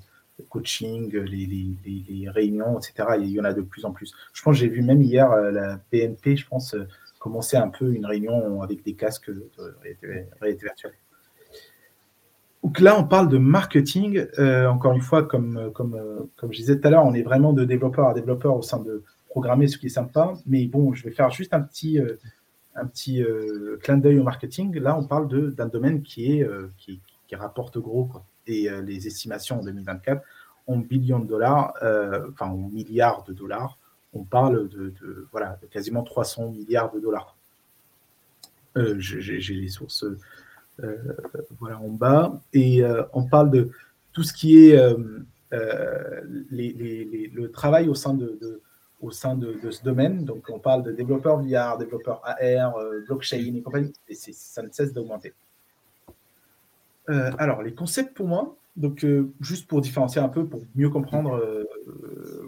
[0.50, 3.16] coaching, les, réunions, etc.
[3.20, 4.14] Il y en a de plus en plus.
[4.34, 6.76] Je pense j'ai vu même hier la BNP, je pense,
[7.20, 9.50] commencer un peu une réunion avec des casques de
[10.42, 10.94] réalité, virtuelle.
[12.64, 14.26] Donc là, on parle de marketing.
[14.68, 17.66] encore une fois, comme, comme, comme je disais tout à l'heure, on est vraiment de
[17.66, 19.04] développeur à développeur au sein de,
[19.34, 20.34] programmer, ce qui est sympa.
[20.46, 22.20] Mais bon, je vais faire juste un petit, euh,
[22.76, 24.78] un petit euh, clin d'œil au marketing.
[24.78, 27.02] Là, on parle d'un domaine qui, est, euh, qui,
[27.34, 28.12] rapporte gros.
[28.46, 30.22] Et les estimations en 2024,
[30.68, 31.74] en billions de dollars,
[32.32, 33.80] enfin en milliards de dollars,
[34.14, 34.94] on parle de,
[35.32, 37.36] voilà, de quasiment 300 milliards de dollars.
[38.76, 40.06] J'ai les sources
[41.60, 42.40] voilà, en bas.
[42.54, 43.72] Et on parle de
[44.12, 44.78] tout ce qui est
[46.52, 48.62] les, le travail au sein de
[49.04, 50.24] au sein de, ce domaine.
[50.24, 54.70] Donc, on parle de développeurs VR, développeurs AR, euh, blockchain et compagnie, et ça ne
[54.72, 55.34] cesse d'augmenter.
[57.10, 60.90] Euh, alors, les concepts pour moi, donc euh, juste pour différencier un peu, pour mieux
[60.90, 61.66] comprendre,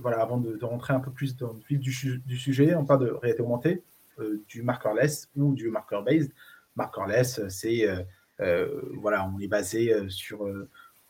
[0.02, 3.12] voilà, avant de, rentrer un peu plus dans le vif du, sujet, on parle de
[3.12, 3.84] réalité augmentée,
[4.48, 6.32] du markerless ou du marker-based.
[6.78, 7.86] Markerless, c'est,
[8.40, 10.48] voilà, on est basé sur,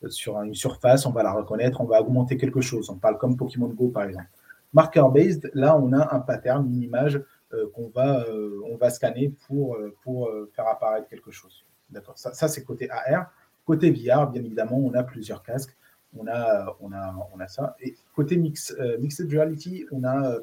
[0.09, 2.89] sur une surface, on va la reconnaître, on va augmenter quelque chose.
[2.89, 4.29] On parle comme Pokémon Go, par exemple.
[4.75, 7.21] Marker-based, là, on a un pattern, une image
[7.53, 11.63] euh, qu'on va, euh, va scanner pour, euh, faire apparaître quelque chose.
[11.89, 13.31] D'accord Ça, c'est côté AR.
[13.65, 15.75] Côté VR, bien évidemment, on a plusieurs casques.
[16.17, 17.75] On a, on a, on a ça.
[17.79, 20.37] Et côté mix, Mixed Reality, on a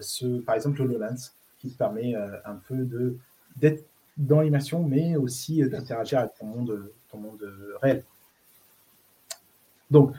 [0.00, 2.88] ce, par exemple le HoloLens qui permet un peu
[3.56, 3.84] d'être
[4.16, 7.44] dans l'immersion, mais aussi d'interagir avec ton monde, ton monde
[7.80, 8.04] réel.
[9.90, 10.16] Donc,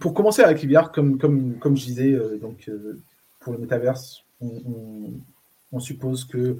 [0.00, 3.00] pour commencer avec VR, comme, comme, comme je disais, euh, donc, euh,
[3.40, 5.12] pour le métaverse, on,
[5.78, 6.56] suppose que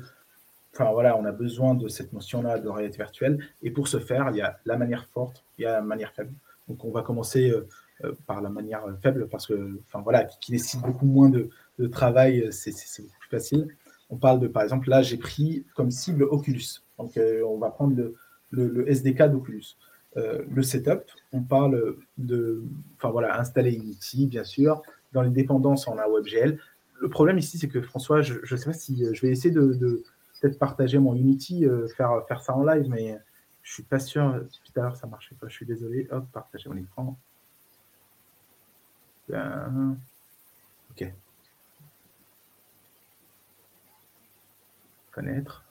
[0.75, 3.43] enfin, voilà, on a besoin de cette notion-là de réalité virtuelle.
[3.63, 6.13] Et pour ce faire, il y a la manière forte, il y a la manière
[6.13, 6.33] faible.
[6.69, 10.83] Donc on va commencer euh, par la manière faible parce que, enfin voilà, qui, nécessite
[10.83, 11.49] beaucoup moins de,
[11.87, 13.69] travail, c'est beaucoup plus facile.
[14.11, 16.83] On parle de, par exemple, là, j'ai pris comme cible Oculus.
[16.99, 18.15] Donc on va prendre le,
[18.51, 19.77] le SDK d'Oculus.
[20.17, 21.03] Euh, le setup,
[21.33, 22.63] on parle de,
[22.97, 24.83] enfin voilà, installer Unity, bien sûr.
[25.13, 26.59] Dans les dépendances, on a WebGL.
[27.01, 30.03] Le problème ici, c'est que François, je ne sais pas si je vais essayer de,
[30.41, 33.19] peut-être partager mon Unity, euh, faire, faire ça en live, mais
[33.63, 34.43] je suis pas sûr.
[34.65, 35.49] Tout à l'heure, ça marchait pas.
[35.49, 36.09] Je suis désolé.
[36.11, 37.19] Hop, partager mon écran.
[40.91, 41.13] Ok.
[45.11, 45.66] Connaître.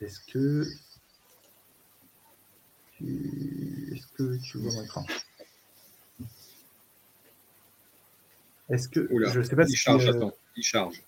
[0.00, 0.64] Est-ce que
[2.96, 3.04] tu...
[3.92, 5.06] Est-ce que tu vois mon écran?
[8.68, 11.02] Est-ce que je sais pas il charge, euh, attends, il charge.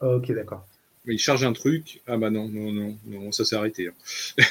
[0.00, 0.66] ok, d'accord.
[1.06, 2.00] Il charge un truc.
[2.06, 3.88] Ah bah non, non, non, non, ça s'est arrêté.
[3.88, 4.44] Hein.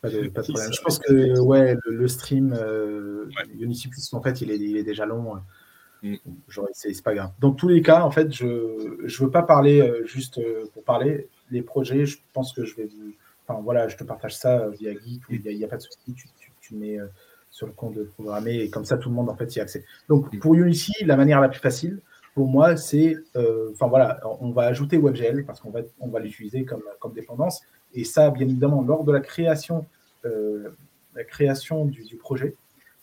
[0.00, 0.72] Pas de, problème.
[0.72, 4.84] Je pense que ouais, le, stream euh, Unity Plus, en fait, il est, il est
[4.84, 5.40] déjà long.
[6.02, 6.16] Mm.
[6.72, 7.32] C'est pas grave.
[7.40, 10.84] Dans tous les cas, en fait, je ne veux pas parler euh, juste euh, pour
[10.84, 11.28] parler.
[11.50, 13.12] Les projets, je pense que je vais vous.
[13.46, 16.14] Enfin, voilà, je te partage ça via Geek, il n'y a, a, pas de souci,
[16.14, 16.28] tu,
[16.60, 16.98] tu, mets
[17.50, 19.64] sur le compte de programmer et comme ça, tout le monde, en fait, y a
[19.64, 19.84] accès.
[20.08, 20.38] Donc, mm.
[20.38, 22.00] pour Unity, la manière la plus facile,
[22.34, 23.16] pour moi, c'est.
[23.72, 27.62] Enfin, voilà, on va ajouter WebGL parce qu'on va, on va l'utiliser comme, comme dépendance.
[27.92, 29.86] Et ça, bien évidemment, lors de la création,
[30.22, 32.54] la création du, du projet.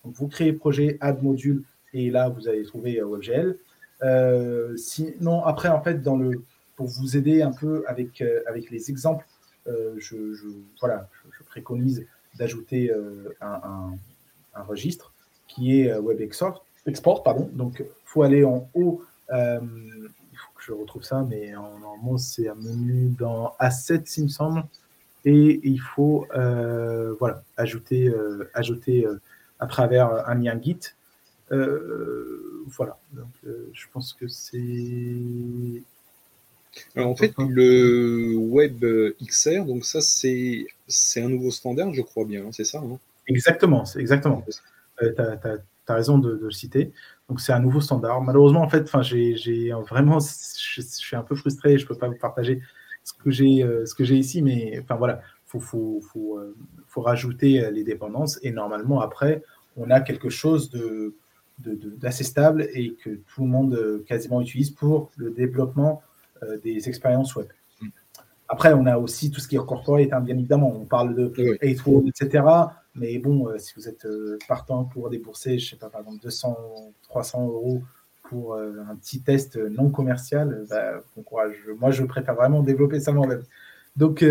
[0.06, 3.58] Donc, vous créez projet, add module et là, vous allez trouver euh, WebGL.
[4.04, 6.42] Euh, sinon, après, en fait, dans le,
[6.78, 9.26] pour vous aider un peu avec, euh, avec les exemples,
[9.98, 10.16] je,
[10.80, 12.08] voilà, je, préconise
[12.40, 12.90] d'ajouter
[13.42, 13.92] un,
[14.56, 15.14] un, registre
[15.50, 16.66] qui est Web Export.
[16.86, 17.50] export pardon.
[17.52, 19.04] Donc, il faut aller en haut.
[19.30, 24.24] il faut que je retrouve ça, mais en normalement, c'est un menu dans Assets, il
[24.24, 24.64] me semble.
[25.26, 26.26] Et il faut
[27.20, 28.10] voilà, ajouter,
[28.54, 29.06] ajouter
[29.60, 30.96] à travers un lien Git
[31.52, 35.84] euh, voilà, donc euh, je pense que c'est.
[36.98, 38.84] En fait, le Web
[39.24, 40.66] XR, donc ça, c'est
[41.22, 43.00] un nouveau standard, je crois bien, hein, c'est ça hein?
[43.28, 44.44] Exactement, c'est exactement.
[45.04, 45.22] Euh, tu
[45.92, 46.92] as, raison de, le citer.
[47.30, 48.22] Donc, c'est un nouveau standard.
[48.22, 52.18] Malheureusement, en fait, j'ai vraiment, je, suis un peu frustré, je ne peux pas vous
[52.18, 52.62] partager
[53.04, 56.40] ce que j'ai ici, mais enfin voilà, il faut, faut, faut,
[56.88, 59.44] faut, rajouter les dépendances et normalement, après,
[59.78, 61.14] on a quelque chose de,
[61.60, 66.07] d'assez stable et que tout le monde euh, quasiment utilise pour le développement euh,
[66.64, 67.48] des expériences web.
[68.50, 70.74] Après, on a aussi tout ce qui est corporate, hein, bien évidemment.
[70.74, 72.10] On parle de oui.
[72.10, 72.44] etc.
[72.96, 74.08] Mais bon, euh, si vous êtes
[74.48, 76.58] partant pour débourser, je sais pas, par exemple, 200,
[77.04, 77.84] 300 euros
[78.24, 81.56] pour un petit test non commercial, bah, bon courage.
[81.80, 83.44] Moi, je préfère vraiment développer ça moi-même.
[83.96, 84.24] Donc,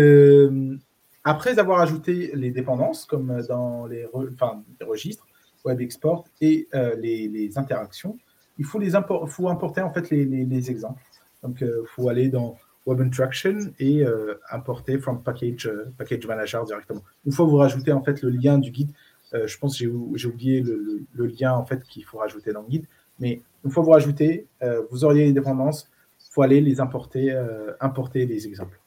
[1.23, 5.27] après avoir ajouté les dépendances, comme dans les, enfin, les registres,
[5.65, 8.17] Web Export et euh, les, interactions,
[8.57, 8.91] il faut, les
[9.27, 11.01] faut importer en fait les, exemples.
[11.43, 16.63] Donc, il euh, faut aller dans Web Interaction et euh, importer from package, package Manager
[16.65, 17.03] directement.
[17.25, 18.91] Une fois que vous rajoutez en fait le lien du guide,
[19.33, 22.85] je pense que j'ai oublié le, lien en fait qu'il faut rajouter dans le guide,
[23.19, 24.47] mais une fois que vous rajoutez,
[24.89, 27.37] vous auriez les dépendances, il faut aller les importer,
[27.81, 28.79] importer les exemples.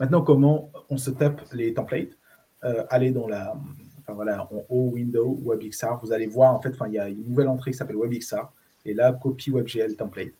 [0.00, 2.18] Maintenant, comment on se tape les templates?
[2.90, 3.54] Aller dans la,
[4.08, 7.48] voilà, en haut Window WebXR, vous allez voir en fait, il y a une nouvelle
[7.48, 8.50] entrée qui s'appelle WebXR
[8.84, 10.32] et là copie WebGL template.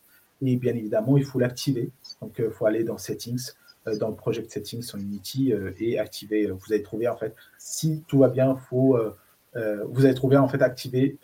[0.45, 1.89] Et bien évidemment, il faut l'activer.
[2.21, 3.51] Donc, il euh, faut aller dans Settings,
[3.87, 6.47] euh, dans Project Settings sur Unity euh, et activer.
[6.47, 8.97] vous allez trouver en fait, si tout va bien, faut,
[9.55, 11.17] vous allez trouver en fait activer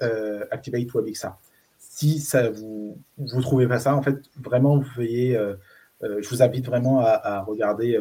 [0.52, 1.36] Activate WebXR.
[1.80, 5.38] Si ça vous vous trouvez pas ça, en fait, vraiment, veuillez,
[6.02, 8.00] je vous invite vraiment à, regarder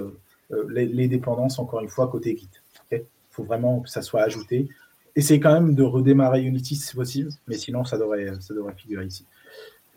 [0.68, 2.50] les, dépendances encore une fois côté Git
[3.38, 4.68] faut vraiment que ça soit ajouté.
[5.14, 9.06] Essayez quand même de redémarrer Unity si possible, mais sinon ça devrait, ça devrait figurer
[9.06, 9.26] ici.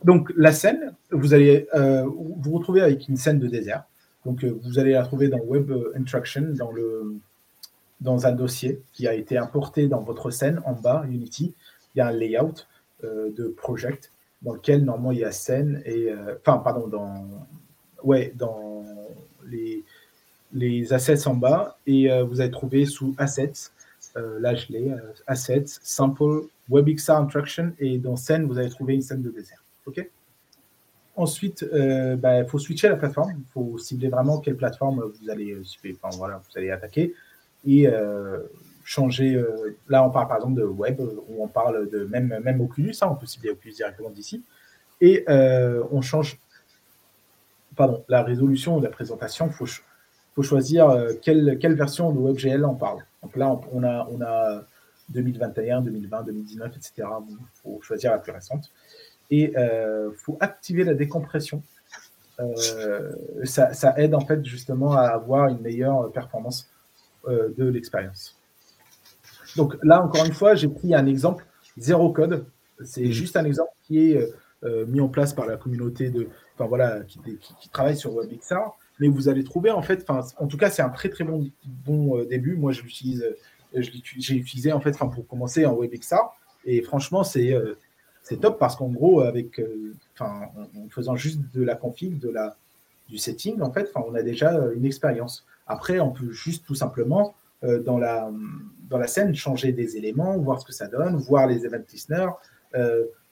[0.03, 3.83] Donc la scène, vous allez euh, vous retrouver avec une scène de désert.
[4.25, 7.17] Donc euh, vous allez la trouver dans Web Interaction, dans, le,
[7.99, 11.53] dans un dossier qui a été importé dans votre scène en bas, Unity.
[11.93, 12.65] Il y a un layout
[13.03, 14.11] euh, de project
[14.41, 17.27] dans lequel normalement il y a scène et enfin pardon dans
[18.03, 18.83] ouais dans
[20.51, 23.69] les assets en bas et vous allez trouver sous assets,
[24.15, 24.91] là je l'ai,
[25.27, 29.60] assets, sample, WebXR interaction et dans scène, vous allez trouver une scène de désert.
[31.15, 33.33] Ensuite, il bah, faut switcher la plateforme.
[33.37, 37.13] Il faut cibler vraiment quelle plateforme vous allez, attaquer
[37.67, 37.87] et
[38.83, 39.43] changer.
[39.89, 42.95] là, on parle par exemple de web, ou on parle de même, même Oculus.
[43.01, 44.41] Hein, on peut cibler Oculus directement d'ici.
[45.01, 46.39] Et on change
[48.07, 49.47] la résolution de la présentation.
[49.47, 49.53] Il
[50.33, 53.03] faut choisir euh, quelle, quelle, version de WebGL on parle.
[53.21, 54.63] Donc là, on a, on a
[55.09, 57.07] 2021, 2020, 2019, etc.
[57.29, 58.71] Il faut choisir la plus récente.
[59.31, 61.63] Et il euh, faut activer la décompression.
[62.39, 63.11] Euh,
[63.43, 66.69] ça, ça, aide en fait justement à avoir une meilleure performance
[67.27, 68.35] de l'expérience.
[69.55, 71.45] Donc là, encore une fois, j'ai pris un exemple
[71.77, 72.45] zéro code.
[72.83, 73.11] C'est mmh.
[73.11, 74.33] juste un exemple qui est
[74.87, 78.71] mis en place par la communauté de, enfin voilà, qui, qui, qui travaille sur WebXR
[79.01, 82.19] mais vous allez trouver en fait, en tout cas, c'est un très très bon, bon
[82.19, 82.55] euh, début.
[82.55, 83.23] Moi, je l'utilise,
[83.75, 86.29] euh, j'ai utilisé en fait, pour commencer en WebXR,
[86.65, 87.73] et franchement, c'est euh,
[88.23, 89.61] c'est top parce qu'en gros, avec,
[90.13, 92.55] enfin, en, faisant juste de la config, de la,
[93.09, 95.45] du setting, en fait, on a déjà une expérience.
[95.67, 98.31] Après, on peut juste tout simplement dans la
[98.89, 102.31] dans la scène changer des éléments, voir ce que ça donne, voir les event listeners,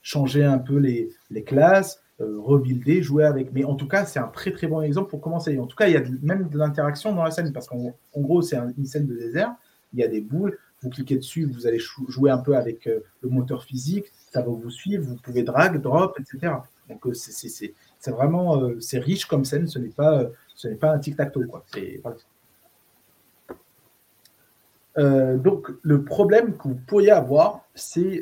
[0.02, 3.54] changer un peu les, les classes, rebuilder, jouer avec.
[3.54, 5.58] Mais en tout cas, c'est un très très bon exemple pour commencer.
[5.60, 8.42] En tout cas, il y a même de l'interaction dans la scène parce qu'en gros,
[8.42, 9.54] c'est une scène de désert.
[9.94, 10.58] Il y a des boules.
[10.82, 14.06] Vous cliquez dessus, vous allez jouer un peu avec le moteur physique.
[14.32, 15.04] Ça va vous suivre.
[15.06, 16.54] Vous pouvez drag, drop, etc.
[16.90, 19.68] Donc c'est vraiment c'est riche comme scène.
[19.68, 20.24] Ce n'est pas
[20.56, 21.66] ce n'est pas un tic-tac-toe quoi.
[24.98, 28.22] donc, le problème que vous pourriez avoir, c'est.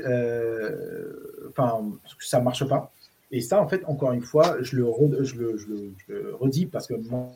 [1.50, 1.84] enfin,
[2.20, 2.92] ça ne marche pas.
[3.32, 4.86] Et ça, en fait, encore une fois, je le,
[5.24, 7.30] je le, redis parce que moi,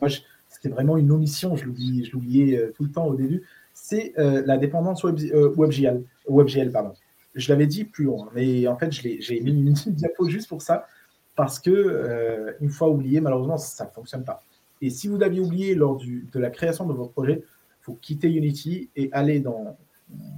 [0.48, 3.42] c'était vraiment une omission, je l'oubliais euh, tout le temps au début,
[3.74, 6.70] c'est euh, la dépendance web, euh, WebGL, WebGL.
[6.70, 6.92] Pardon.
[7.34, 10.62] Je l'avais dit plus haut, hein, mais en fait, j'ai mis une diapo juste pour
[10.62, 10.86] ça
[11.34, 14.42] parce que une fois oublié, malheureusement, ça ne fonctionne pas.
[14.82, 18.28] Et si vous l'aviez oublié lors de la création de votre projet, il faut quitter
[18.28, 19.78] Unity et aller dans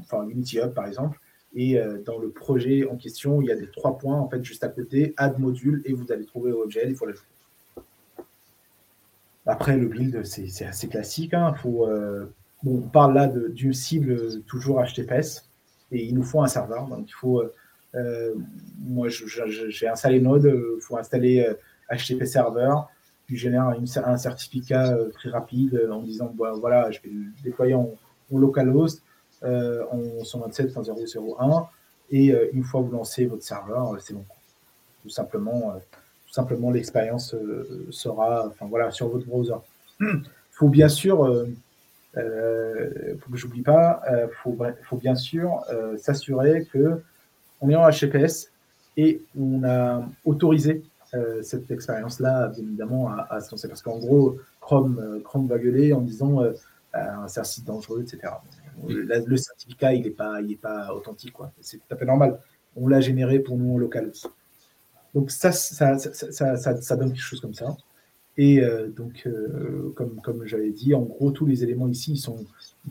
[0.03, 1.19] enfin, Unity Hub, par exemple,
[1.55, 4.43] et euh, dans le projet en question, il y a des trois points en fait
[4.45, 7.29] juste à côté, add module, et vous allez trouver WebGL, il faut l'ajouter.
[9.47, 11.35] Après, le build, c'est assez classique.
[11.35, 11.53] Hein.
[11.55, 12.33] Faut, euh,
[12.65, 15.44] on parle là d'une cible toujours HTTPS,
[15.95, 16.87] et il nous faut un serveur.
[16.89, 17.43] Donc, il faut.
[17.95, 18.35] Euh,
[18.79, 21.49] moi, j'ai installé Node, il faut installer
[21.91, 22.75] HTTP Server,
[23.27, 23.73] puis génère
[24.05, 27.91] un certificat très rapide en disant voilà, je vais le déployer en,
[28.33, 29.03] localhost
[29.45, 31.67] euh, en 127.0.0.1
[32.11, 34.25] et euh, une fois vous lancez votre serveur, euh, c'est bon.
[35.03, 35.75] Tout simplement,
[36.27, 37.37] tout simplement l'expérience
[37.91, 39.57] sera enfin, voilà, sur votre browser.
[40.01, 41.47] Il faut bien sûr,
[42.17, 45.65] euh, faut que j'oublie pas, il faut, faut, bien sûr
[45.97, 47.03] s'assurer que
[47.61, 48.51] on est en HTTPS
[48.97, 50.83] et on a autorisé
[51.43, 53.69] cette expérience-là, bien évidemment, à, se lancer.
[53.69, 56.43] Parce qu'en gros, Chrome, Chrome va gueuler en disant
[57.27, 58.33] c'est un site dangereux, etc
[58.89, 61.35] le certificat, il n'est pas, il est pas authentique.
[61.61, 62.39] C'est tout à fait normal.
[62.77, 64.13] On l'a généré pour nous en local.
[65.15, 67.77] Donc ça ça, ça, ça, donne quelque chose comme ça.
[68.37, 72.19] Et euh, donc, euh, comme, j'avais dit, en gros, tous les éléments ici, ils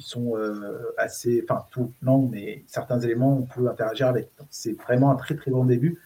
[0.01, 1.43] sont, euh, assez...
[1.43, 4.29] Enfin, tout, non, mais certains éléments, on peut interagir avec.
[4.49, 5.99] C'est vraiment un très, très bon début.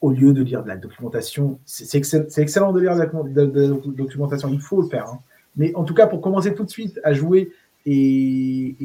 [0.00, 4.60] Au lieu de lire de la documentation, c'est excellent, de lire de la, documentation, il
[4.60, 5.08] faut le faire.
[5.08, 5.18] Hein.
[5.56, 7.50] Mais en tout cas, pour commencer tout de suite à jouer
[7.84, 8.76] et,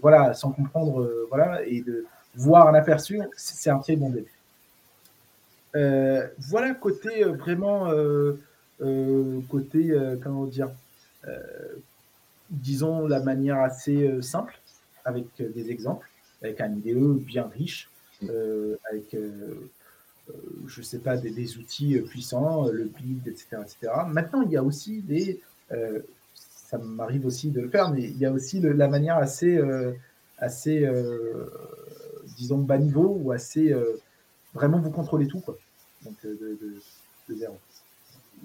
[0.00, 4.32] voilà, sans comprendre, voilà, et de voir un aperçu, c'est un très bon début.
[6.38, 7.88] Voilà côté vraiment
[9.48, 10.70] côté comment dire
[12.50, 14.58] disons la manière assez simple
[15.04, 16.08] avec des exemples
[16.42, 17.90] avec un IDE bien riche
[18.22, 19.16] avec
[20.66, 25.02] je sais pas des, outils puissants le build etc etc maintenant il y a aussi
[25.02, 25.40] des
[26.68, 29.92] ça m'arrive aussi de le faire, mais il y a aussi la manière assez, euh,
[30.36, 31.46] assez euh,
[32.36, 33.98] disons, bas niveau ou assez euh,
[34.52, 35.56] vraiment vous contrôlez tout, quoi.
[36.04, 36.58] Donc, de,
[37.34, 37.56] zéro.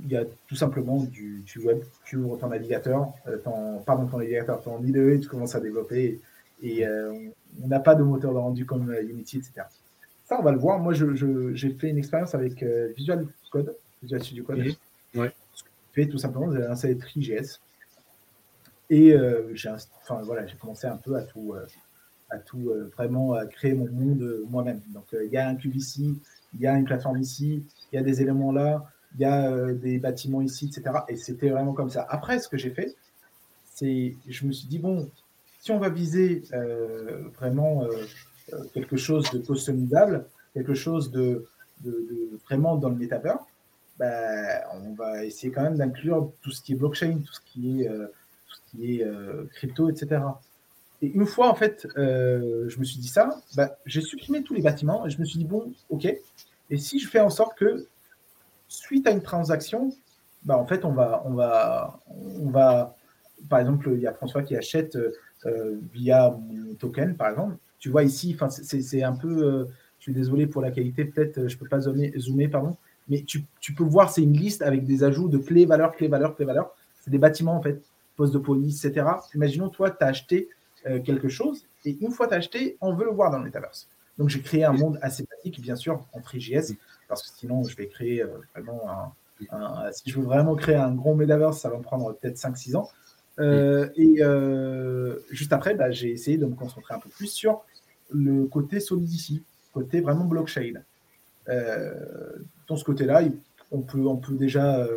[0.04, 3.13] Il y a tout simplement du, web, tu ouvres ton navigateur,
[3.44, 6.20] ton, pardon, ton navigateur, ton IDE, tu commences à développer,
[6.62, 6.86] et,
[7.62, 9.68] on n'a pas de moteur de rendu comme Unity, etc.
[10.26, 10.80] Ça, on va le voir.
[10.80, 12.63] Moi, j'ai je, fait une expérience avec
[12.98, 14.66] Visual Code, Visual Studio Code.
[15.16, 15.32] Ouais.
[15.94, 17.60] fait tout simplement, j'ai installé TriJS.
[18.89, 21.66] Et euh, j'ai enfin, voilà, commencé un peu à tout, euh,
[22.30, 24.82] à tout euh, vraiment à créer mon monde moi-même.
[24.94, 26.20] Donc il y a un cube ici,
[26.54, 29.71] il y a une plateforme ici, il y a des éléments là, il y a
[29.73, 30.97] des bâtiments ici, etc.
[31.08, 32.06] Et c'était vraiment comme ça.
[32.10, 32.95] Après, ce que j'ai fait,
[33.73, 35.10] c'est je me suis dit, bon,
[35.60, 36.43] si on va viser
[37.38, 37.88] vraiment
[38.73, 41.45] quelque chose de customisable, quelque chose de,
[42.45, 43.43] vraiment dans le metaverse,
[43.99, 47.82] ben, on va essayer quand même d'inclure tout ce qui est blockchain, tout ce qui
[47.82, 50.21] est euh, crypto, etc.
[51.02, 54.54] Et une fois, en fait, euh, je me suis dit ça, bah, j'ai supprimé tous
[54.54, 56.06] les bâtiments et je me suis dit, bon, ok,
[56.69, 57.88] et si je fais en sorte que,
[58.74, 59.92] suite à une transaction,
[60.44, 62.96] bah, en fait, on va, on va, on va,
[63.50, 64.98] par exemple, il y a François qui achète
[65.46, 67.56] euh, via mon token, par exemple.
[67.80, 69.68] Tu vois ici, c'est un peu,
[70.00, 72.78] je suis désolé pour la qualité, peut-être, je peux pas zoomer, zoomer pardon,
[73.10, 76.08] mais tu, tu peux voir, c'est une liste avec des ajouts de clés, valeurs, clés,
[76.08, 76.74] valeurs, clés, valeurs.
[77.02, 77.82] C'est des bâtiments, en fait
[78.16, 79.08] poste de police, etc.
[79.34, 80.50] Imaginons, toi, tu as acheté
[80.86, 83.46] euh, quelque chose et une fois tu as acheté, on veut le voir dans le
[83.46, 83.88] metaverse.
[84.18, 86.76] Donc, j'ai créé un monde assez pratique, bien sûr, en FreeJS,
[87.07, 89.14] parce que sinon, je vais créer euh, vraiment
[89.49, 92.76] un, Si je veux vraiment créer un gros metaverse, ça va me prendre peut-être 5-6
[92.76, 92.89] ans.
[93.39, 94.22] Euh, et
[95.32, 97.64] juste après, bah, j'ai essayé de me concentrer un peu plus sur
[98.11, 99.43] le côté Solidity,
[99.74, 100.84] côté vraiment blockchain.
[101.47, 103.24] dans ce côté-là,
[103.72, 104.88] on peut, on peut déjà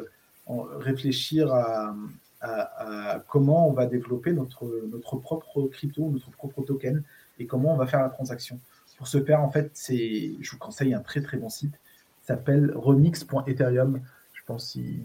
[0.80, 1.96] réfléchir à,
[2.40, 7.02] à, comment on va développer notre, notre propre crypto, notre propre token
[7.38, 8.60] et comment on va faire la transaction.
[8.97, 11.74] Pour ce faire, en fait, c'est, je vous conseille un très très bon site.
[12.22, 14.01] s'appelle remix.ethereum.
[14.32, 15.03] Je pense si,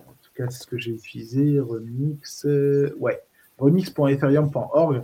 [0.00, 1.60] en tout cas, c'est ce que j'ai utilisé.
[1.60, 3.22] Remix, euh, ouais,
[3.58, 5.02] remix.ethereum.org.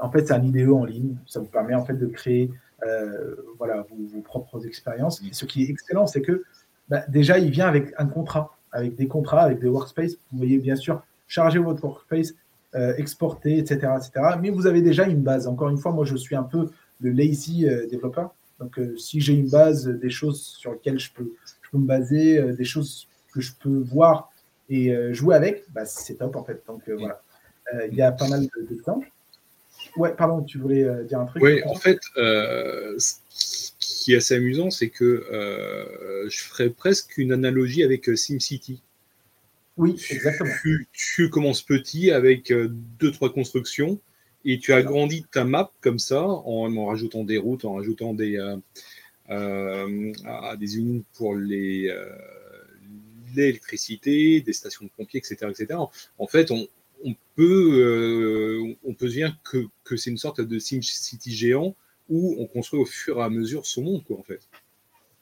[0.00, 1.16] En fait, c'est un IDE en ligne.
[1.26, 2.50] Ça vous permet en fait de créer
[2.84, 5.22] euh, voilà, vos, propres expériences.
[5.22, 6.44] Et ce qui est excellent, c'est que
[6.88, 10.14] bah, déjà, il vient avec un contrat, avec des contrats, avec des workspaces.
[10.32, 12.34] Vous voyez bien sûr charger votre workspace,
[12.74, 14.36] euh, exporter, etc., etc.
[14.40, 15.46] Mais vous avez déjà une base.
[15.46, 16.70] Encore une fois, moi, je suis un peu
[17.00, 18.34] le lazy développeur.
[18.58, 21.32] Donc, euh, si j'ai une base, des choses sur lesquelles je peux,
[21.62, 24.32] je peux me baser, euh, des choses que je peux voir
[24.70, 26.62] et euh, jouer avec, bah, c'est top en fait.
[26.66, 27.20] Donc, voilà.
[27.90, 29.10] Il y a pas mal d'exemples.
[29.96, 31.42] Ouais, pardon, tu voulais dire un truc?
[31.42, 35.26] Oui, en fait, ce qui est assez amusant, c'est que
[36.28, 38.80] je ferais presque une analogie avec SimCity.
[39.76, 40.52] Oui, exactement.
[40.62, 42.52] Tu, tu, commences petit avec
[43.00, 43.98] deux, trois constructions
[44.46, 48.56] et tu agrandis ta map comme ça en, rajoutant des routes, en rajoutant des, euh,
[49.30, 52.08] euh, des unités pour les, euh,
[53.34, 55.50] l'électricité, des stations de pompiers, etc.
[55.50, 55.80] etc.
[56.18, 56.68] En fait, on,
[57.34, 61.74] peut, on peut se dire que, que c'est une sorte de SimCity géant
[62.08, 64.48] où on construit au fur et à mesure son monde, quoi, en fait.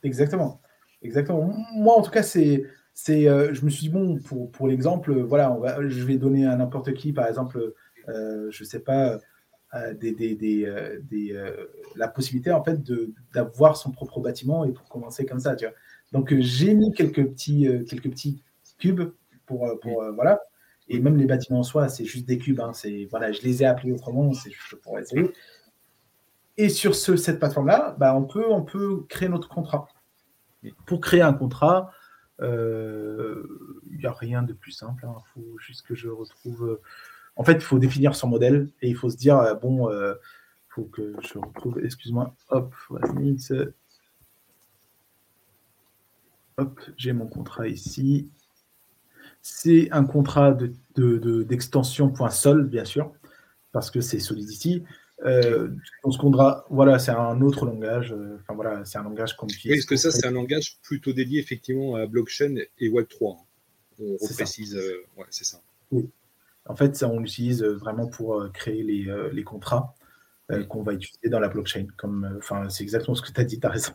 [0.02, 0.60] Exactement.
[1.02, 1.56] Exactement.
[1.72, 5.58] Moi, en tout cas, c'est, c'est, je me suis dit, bon, pour, pour l'exemple, voilà,
[5.88, 7.74] je vais donner à n'importe qui, par exemple,
[8.08, 9.18] je ne sais pas,
[9.74, 9.94] euh,
[11.12, 12.80] euh, la possibilité en fait
[13.32, 15.56] d'avoir son propre bâtiment et pour commencer comme ça.
[16.12, 18.42] Donc j'ai mis quelques petits, quelques petits
[18.78, 19.12] cubes
[19.46, 19.68] pour,
[20.14, 20.40] voilà.
[20.88, 22.60] Et même les bâtiments en soi, c'est juste des cubes.
[22.60, 22.72] Hein,
[23.10, 25.32] voilà, je les ai appelés autrement, c'est juste pour essayer.
[26.56, 29.88] Et sur ce, cette plateforme-là, bah, on, peut, on peut créer notre contrat.
[30.86, 31.90] Pour créer un contrat,
[32.40, 35.04] il n'y a rien de plus simple.
[35.04, 35.16] Il hein.
[35.32, 36.78] faut juste que je retrouve
[37.36, 39.94] en fait, il faut définir son modèle et il faut se dire, euh, bon, il
[39.94, 40.14] euh,
[40.68, 42.74] faut que je retrouve, excuse-moi, hop,
[46.56, 48.30] hop, j'ai mon contrat ici.
[49.42, 50.56] C'est un contrat
[50.96, 53.12] d'extension de, .sol, bien sûr,
[53.72, 54.84] parce que c'est Solidity.
[55.24, 55.70] Euh,
[56.18, 58.14] contrat, voilà, c'est un autre langage.
[58.40, 59.78] Enfin voilà, c'est un langage qu'on utilise.
[59.78, 63.36] Est-ce que ça, c'est un langage plutôt dédié effectivement à blockchain et Web 3
[64.00, 64.76] On reprécise,
[65.16, 65.60] ouais, c'est ça.
[65.90, 66.08] Oui.
[66.66, 69.94] En fait, ça, on l'utilise euh, vraiment pour euh, créer les, euh, les contrats
[70.68, 71.86] qu'on va utiliser dans la blockchain.
[71.96, 73.92] Comme, enfin, c'est exactement ce que tu as dit, tu as raison.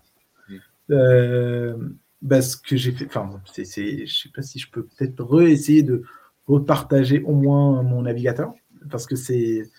[2.21, 5.83] Bah, ce que j'ai fait, enfin, c'est, je sais pas si je peux peut-être réessayer
[5.83, 6.01] de
[6.47, 8.53] repartager au moins mon navigateur,
[8.89, 9.69] parce que c'est,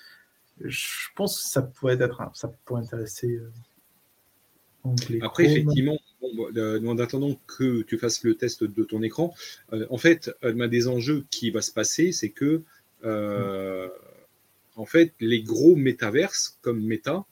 [0.64, 3.40] je pense que ça pourrait être, ça pourrait intéresser.
[5.20, 9.34] Après, effectivement, en attendant que tu fasses le test de ton écran,
[9.90, 12.62] en fait, un des enjeux qui va se passer, c'est que
[13.04, 13.88] euh,
[14.76, 17.24] en fait, les gros métaverses comme Meta,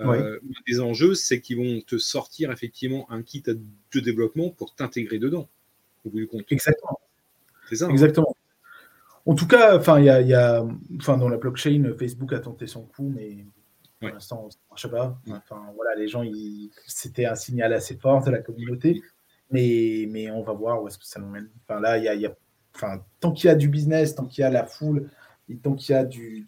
[0.00, 5.18] euh, des enjeux, c'est qu'ils vont te sortir effectivement un kit de développement pour t'intégrer
[5.18, 5.48] dedans.
[6.04, 6.44] Au bout du compte.
[6.50, 7.00] Exactement.
[7.68, 7.86] C'est ça.
[7.86, 8.36] Hein Exactement.
[9.24, 10.64] En tout cas, enfin, il y a,
[10.96, 13.44] enfin, dans la blockchain, Facebook a tenté son coup, mais
[13.98, 15.20] pour l'instant, ça ne marche pas.
[15.28, 16.22] Enfin, voilà, les gens,
[16.86, 19.02] c'était un signal assez fort de la communauté,
[19.50, 21.48] mais, mais on va voir où est-ce que ça nous mène.
[21.64, 22.36] Enfin, là, il y a, y a
[22.76, 25.08] enfin, tant qu'il y a du business, tant qu'il y a la foule,
[25.48, 26.44] et tant qu'il y a du,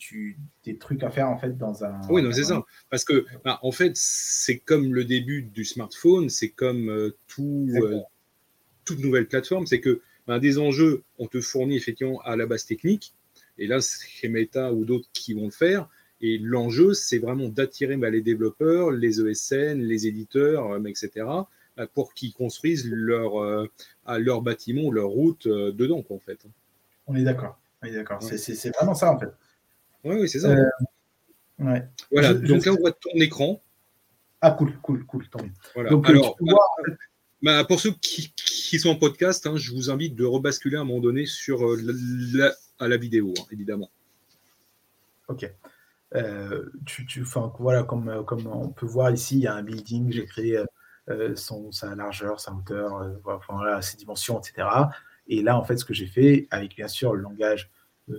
[0.64, 2.00] des trucs à faire en fait dans un.
[2.08, 2.64] Oui, non, c'est ça.
[2.90, 7.68] Parce que bah, en fait, c'est comme le début du smartphone, c'est comme euh, tout,
[7.74, 8.00] euh,
[8.84, 12.66] toute nouvelle plateforme, c'est que bah, des enjeux, on te fournit effectivement à la base
[12.66, 13.14] technique,
[13.58, 15.88] et là, c'est Meta ou d'autres qui vont le faire.
[16.20, 21.26] Et l'enjeu, c'est vraiment d'attirer bah, les développeurs, les ESN, les éditeurs, euh, etc.,
[21.86, 23.70] pour qu'ils construisent leur, euh,
[24.18, 26.38] leur bâtiment, leur route euh, dedans, quoi, en fait.
[27.06, 27.58] On est d'accord.
[28.20, 29.30] C'est vraiment ça, en fait.
[30.04, 30.50] Oui, oui, c'est ça.
[30.50, 30.64] Euh,
[31.60, 31.84] ouais.
[32.10, 33.60] Voilà, donc là, on voit ton écran.
[34.40, 35.50] Ah, cool, cool, cool, tant mieux.
[35.74, 35.90] Voilà.
[35.90, 36.36] Donc, Alors,
[37.42, 40.80] bah, pour ceux qui, qui, sont en podcast, hein, je vous invite de rebasculer à
[40.80, 41.76] un moment donné sur
[42.34, 43.90] la, à la vidéo, hein, évidemment.
[45.28, 45.52] Ok.
[46.86, 47.24] tu, tu,
[47.58, 50.64] voilà, comme, comme on peut voir ici, il y a un building, j'ai créé euh,
[51.36, 53.14] son, sa largeur, sa hauteur, euh,
[53.48, 54.68] voilà, ses dimensions, etc.
[55.26, 57.70] Et là, en fait, ce que j'ai fait, avec bien sûr le langage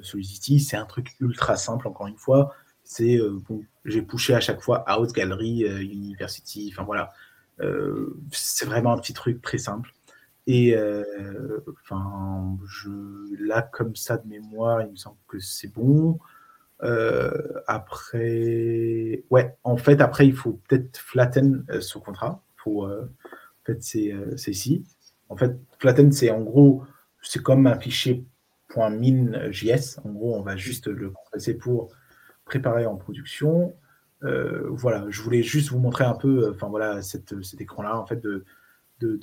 [0.04, 2.54] Solidity, c'est un truc ultra simple, encore une fois.
[2.84, 3.40] C'est, euh,
[3.86, 7.12] j'ai poussé à chaque fois Out, Gallery, University, enfin voilà.
[8.32, 9.92] c'est vraiment un petit truc très simple.
[10.46, 10.76] Et
[11.84, 12.90] enfin, je,
[13.44, 16.20] là, comme ça de mémoire, il me semble que c'est bon.
[17.68, 22.44] après, ouais, en fait, après, il faut peut-être flatten ce contrat
[22.86, 23.10] euh,
[23.62, 24.84] en fait, euh, c'est ici.
[25.30, 26.84] En fait, Flatten, c'est en gros,
[27.22, 28.26] c'est comme un fichier
[28.76, 30.00] .min.js.
[30.04, 31.92] En gros, on va juste le compresser pour
[32.46, 33.74] préparer en production.
[34.24, 38.22] Euh, voilà, je voulais juste vous montrer un peu, enfin voilà, cet écran-là, en fait,
[38.22, 38.46] de,
[39.00, 39.18] de,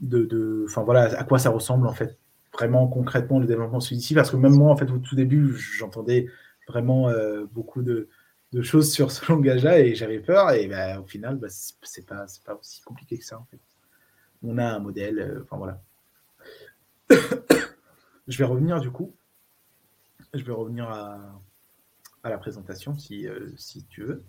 [0.00, 2.18] de, enfin voilà, à quoi ça ressemble en fait
[2.52, 6.26] vraiment concrètement le développement celui-ci parce que même moi en fait au tout début j'entendais
[6.68, 8.08] vraiment euh, beaucoup de,
[8.62, 12.54] choses sur ce langage-là et j'avais peur et ben, au final bah, c'est pas pas
[12.54, 13.58] aussi compliqué que ça en fait.
[14.42, 15.82] On a un modèle, euh, enfin voilà.
[18.28, 19.14] je vais revenir du coup.
[20.34, 21.40] Je vais revenir à,
[22.22, 24.22] à la présentation si, euh, si tu veux.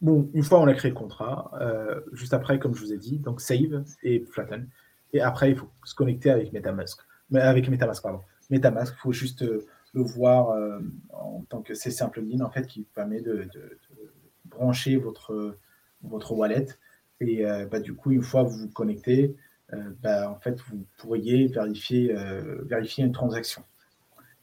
[0.00, 1.52] bon, une fois on a créé le contrat,
[2.12, 4.68] juste après, comme je vous ai dit, donc save et flatten.
[5.14, 7.00] Et après, il faut se connecter avec MetaMask.
[7.32, 8.20] Avec MetaMask, pardon.
[8.50, 9.64] MetaMask, il faut juste euh,
[9.94, 10.80] le voir euh,
[11.10, 13.48] en tant que c'est simple plugin en fait qui permet de,
[14.44, 15.56] brancher votre,
[16.02, 16.66] votre wallet.
[17.20, 19.36] Et euh, bah, du coup, une fois vous vous connectez,
[20.02, 22.14] bah, en fait, vous pourriez vérifier,
[22.64, 23.64] vérifier une transaction.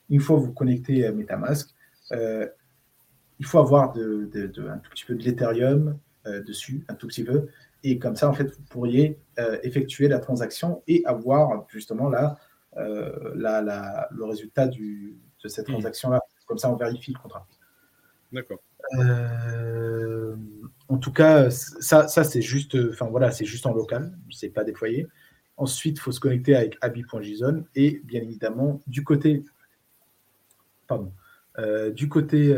[0.09, 1.73] Une fois vous connectez à MetaMask,
[2.11, 4.29] il faut avoir de,
[4.69, 7.47] un tout petit peu de l'Ethereum dessus, un tout petit peu,
[7.83, 12.37] et comme ça, en fait, vous pourriez euh, effectuer la transaction et avoir justement là,
[12.77, 15.73] euh, le résultat du, de cette hmm.
[15.73, 16.21] transaction-là.
[16.45, 17.47] Comme ça, on vérifie le contrat.
[18.31, 18.59] D'accord.
[18.97, 20.35] Euh,
[20.87, 24.63] en tout cas, ça, ça c'est juste, enfin voilà, c'est juste en local, c'est pas
[24.63, 25.07] déployé.
[25.57, 29.43] Ensuite, il faut se connecter avec abi.json et bien évidemment du côté,
[30.87, 31.13] pardon,
[31.93, 32.55] du côté,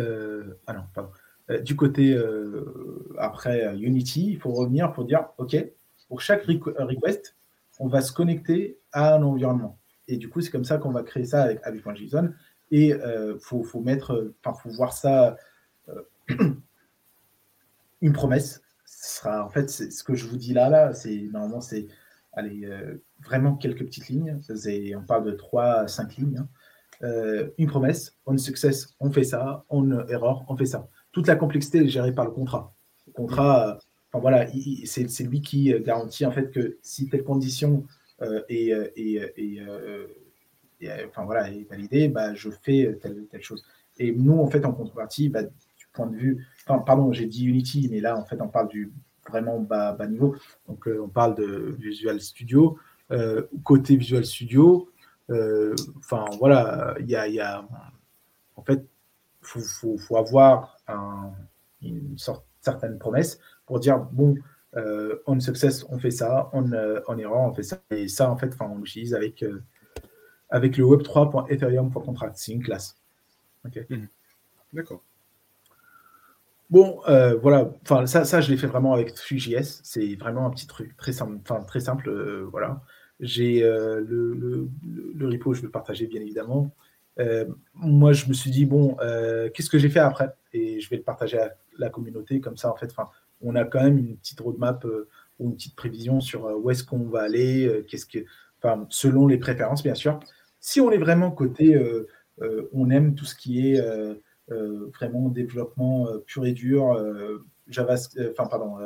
[0.68, 1.12] ah non, pardon,
[1.50, 5.56] euh, du côté euh, après euh, Unity, il faut revenir pour dire OK,
[6.08, 7.36] pour chaque request,
[7.80, 9.80] on va se connecter à un environnement.
[10.08, 12.34] Et du coup, c'est comme ça qu'on va créer ça avec Abi.json.
[12.74, 15.38] Et il faut, faut, mettre, enfin, faut voir ça
[18.02, 18.62] une promesse.
[18.86, 21.88] Ce sera en fait ce que je vous dis là, là, c'est normalement c'est
[22.34, 22.68] allez,
[23.24, 24.40] vraiment quelques petites lignes.
[24.98, 26.44] On parle de 3 à 5 lignes.
[27.02, 27.48] Hein.
[27.58, 31.78] une promesse, on success, on fait ça, on error, on fait ça toute la complexité
[31.78, 32.74] est gérée par le contrat.
[33.08, 33.74] Le contrat, euh,
[34.12, 34.48] enfin voilà,
[34.86, 37.86] c'est lui qui euh, garantit en fait que si telle condition
[38.22, 38.74] euh, est,
[41.08, 43.64] enfin voilà, est validée, bah, je fais telle telle chose.
[44.00, 47.90] Et nous, en fait, en contrepartie, bah, du point de vue, pardon, j'ai dit Unity,
[47.92, 48.92] mais là, en fait, on parle du
[49.30, 50.36] vraiment bas, niveau.
[50.68, 52.78] Donc, on parle de Visual Studio.
[53.64, 54.90] côté Visual Studio,
[55.30, 57.66] enfin voilà, il y a,
[58.56, 58.86] en fait,
[59.42, 60.78] faut, avoir
[61.82, 64.36] une sorte, certaine promesse pour dire bon,
[64.76, 67.78] euh, on success, on fait ça, on, euh, on error, on fait ça.
[67.92, 69.62] Et ça, en fait, on l'utilise avec, euh,
[70.54, 72.38] avec le web3.ethereum.contract.
[72.38, 72.96] C'est une classe.
[73.66, 74.08] Mhm.
[74.72, 75.04] D'accord.
[76.70, 77.02] Bon,
[77.42, 79.82] voilà, enfin ça, ça, je l'ai fait vraiment avec FreeJS.
[79.84, 82.10] C'est vraiment un petit truc très simple, enfin très simple,
[82.50, 82.82] voilà.
[83.20, 84.70] J'ai le, le,
[85.16, 86.74] le, repo, je vais le partager bien évidemment.
[87.20, 87.46] Euh,
[87.76, 90.34] moi, je me suis dit, bon, euh, qu'est-ce que j'ai fait après?
[90.54, 92.94] Et je vais le partager à la communauté, comme ça, en fait,
[93.42, 95.08] on a quand même une petite roadmap euh,
[95.40, 98.20] ou une petite prévision sur où est-ce qu'on va aller, qu'est-ce que,
[98.90, 100.20] selon les préférences, bien sûr.
[100.66, 101.78] Si on est vraiment côté,
[102.72, 103.82] on aime tout ce qui est
[104.48, 106.98] vraiment développement pur et dur,
[107.68, 107.96] Java,
[108.32, 108.78] enfin, pardon,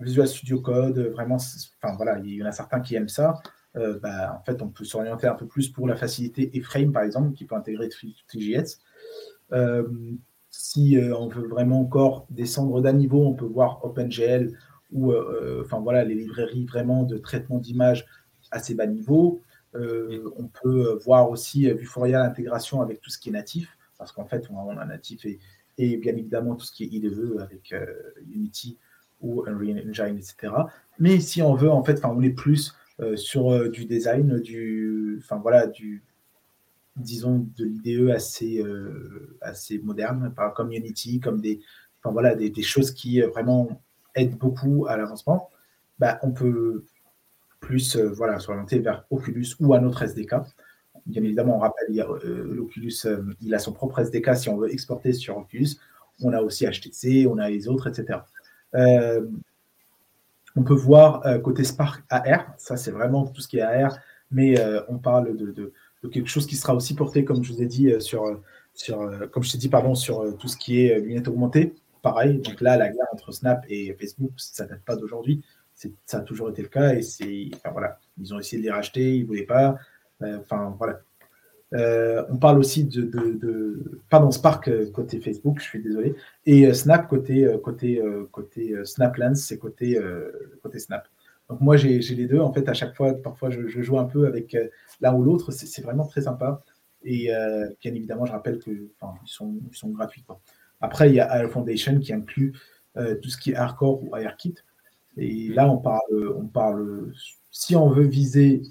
[0.00, 3.40] Visual Studio Code, vraiment, enfin voilà, il y en a certains qui aiment ça.
[3.76, 7.02] Euh, bah, en fait, on peut s'orienter un peu plus pour la facilité Frame, par
[7.02, 8.80] exemple, qui peut intégrer TJS.
[9.52, 9.86] Euh,
[10.50, 14.56] si euh, on veut vraiment encore descendre d'un niveau, on peut voir OpenGL
[14.92, 15.12] ou
[15.60, 18.06] enfin voilà les librairies vraiment de traitement d'image
[18.50, 19.42] assez bas niveau.
[19.74, 24.46] on peut voir aussi Vuforia l'intégration avec tout ce qui est natif, parce qu'en fait
[24.50, 25.38] on a, un natif et,
[25.78, 27.74] et, bien évidemment tout ce qui est IDE avec
[28.32, 28.78] Unity
[29.20, 30.52] ou Unreal Engine, etc.
[30.98, 35.20] Mais si on veut en fait, on est plus euh, sur euh, du design, du,
[35.22, 36.02] enfin voilà, du,
[36.96, 41.60] disons de l'IDE assez, euh, assez moderne, comme Unity, comme des,
[42.02, 43.82] voilà, des, des choses qui vraiment
[44.14, 45.50] aident beaucoup à l'avancement.
[45.98, 46.84] Bah, on peut
[47.66, 50.36] plus voilà, s'orienter vers Oculus ou un autre SDK.
[51.04, 51.88] Bien évidemment, on rappelle,
[52.24, 52.94] l'Oculus,
[53.40, 55.76] il a son propre SDK si on veut exporter sur Oculus.
[56.22, 58.20] On a aussi HTC, on a les autres, etc.
[60.56, 63.98] On peut voir euh, côté Spark AR, ça c'est vraiment tout ce qui est AR,
[64.30, 65.72] mais euh, on parle de,
[66.10, 68.40] quelque chose qui sera aussi porté, comme je vous ai dit, euh, sur,
[68.72, 71.74] sur comme je t'ai dit, pardon, sur tout ce qui est lunettes augmentées.
[72.00, 75.42] Pareil, donc là, la guerre entre Snap et Facebook, ça date pas d'aujourd'hui.
[76.04, 79.16] Ça a toujours été le cas et c'est, voilà, ils ont essayé de les racheter,
[79.16, 79.76] ils ne voulaient pas.
[80.20, 81.00] Enfin voilà,
[81.74, 86.14] euh, on parle aussi de, pardon Spark euh, côté Facebook, je suis désolé,
[86.44, 88.00] et euh, Snap côté côté
[88.30, 89.98] côté Snaplands, c'est côté
[90.62, 91.08] côté Snap.
[91.48, 94.26] Donc moi j'ai les deux en fait à chaque fois, parfois je, joue un peu
[94.26, 94.56] avec
[95.00, 96.62] l'un ou l'autre, c'est vraiment très sympa.
[97.02, 97.30] Et
[97.80, 98.90] bien évidemment, je rappelle que ils
[99.24, 100.24] sont ils sont gratuits.
[100.80, 102.52] Après il y a Foundation qui inclut
[102.94, 104.54] tout ce qui est hardcore ou ARKit.
[105.16, 107.12] Et là, on parle, on parle
[107.50, 108.62] si on veut viser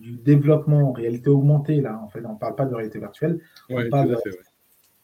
[0.00, 3.38] du développement en réalité augmentée, là, en fait, on ne parle pas de réalité virtuelle,
[3.70, 4.16] on parle de,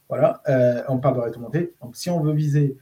[0.09, 0.43] voilà,
[0.89, 1.75] on parle de réalité augmentée.
[1.81, 2.77] Donc, si on veut viser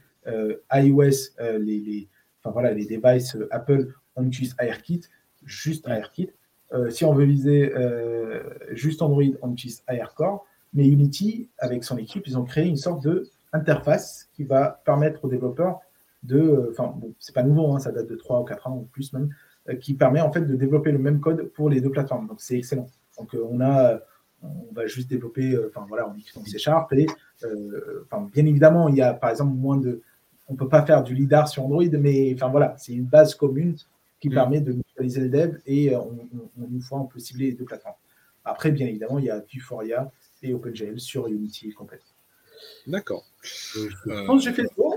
[0.73, 5.01] iOS, les, les, enfin, voilà, les devices Apple, on utilise ARKit,
[5.45, 6.31] juste ARKit.
[6.73, 10.45] Euh, si on veut viser euh, juste Android, on utilise AirCore.
[10.73, 15.25] Mais Unity, avec son équipe, ils ont créé une sorte de interface qui va permettre
[15.25, 15.79] aux développeurs
[16.23, 18.77] de, euh, enfin, bon, c'est pas nouveau, hein, ça date de 3 ou 4 ans
[18.77, 19.29] ou plus même,
[19.81, 22.27] qui permet en fait de développer le même code pour les deux plateformes.
[22.27, 22.87] Donc c'est excellent.
[23.17, 23.99] Donc on a,
[24.41, 27.05] on va juste développer, enfin voilà, on écrit en C Sharp et,
[28.05, 30.01] enfin bien évidemment, il y a par exemple moins de,
[30.49, 33.75] on peut pas faire du lidar sur Android, mais enfin voilà, c'est une base commune
[34.19, 34.33] qui mm.
[34.33, 35.99] permet de mutualiser les devs et euh,
[36.69, 37.95] une fois, on peut cibler les deux plateformes.
[38.43, 40.11] Après, bien évidemment, il y a Vuforia
[40.41, 42.03] et OpenGL sur Unity complète.
[42.87, 43.25] D'accord.
[43.77, 44.88] Euh, je pense que j'ai fait le tour.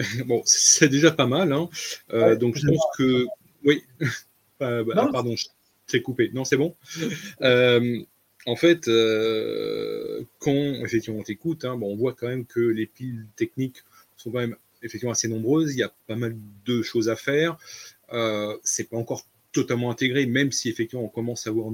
[0.26, 1.52] bon, c'est déjà pas mal.
[1.52, 1.68] Hein.
[2.12, 3.26] Euh, donc, je pense que.
[3.64, 3.82] Oui.
[4.58, 5.46] Bah, pardon, je
[5.86, 6.30] t'ai coupé.
[6.34, 6.76] Non, c'est bon.
[7.40, 8.90] en fait,
[10.38, 13.78] quand effectivement on t'écoute, hein, bon, on voit quand même que les piles techniques
[14.18, 15.74] sont quand même effectivement assez nombreuses.
[15.74, 16.36] Il y a pas mal
[16.66, 17.56] de choses à faire.
[18.12, 21.72] Euh, c'est pas encore totalement intégré, même si effectivement on commence à voir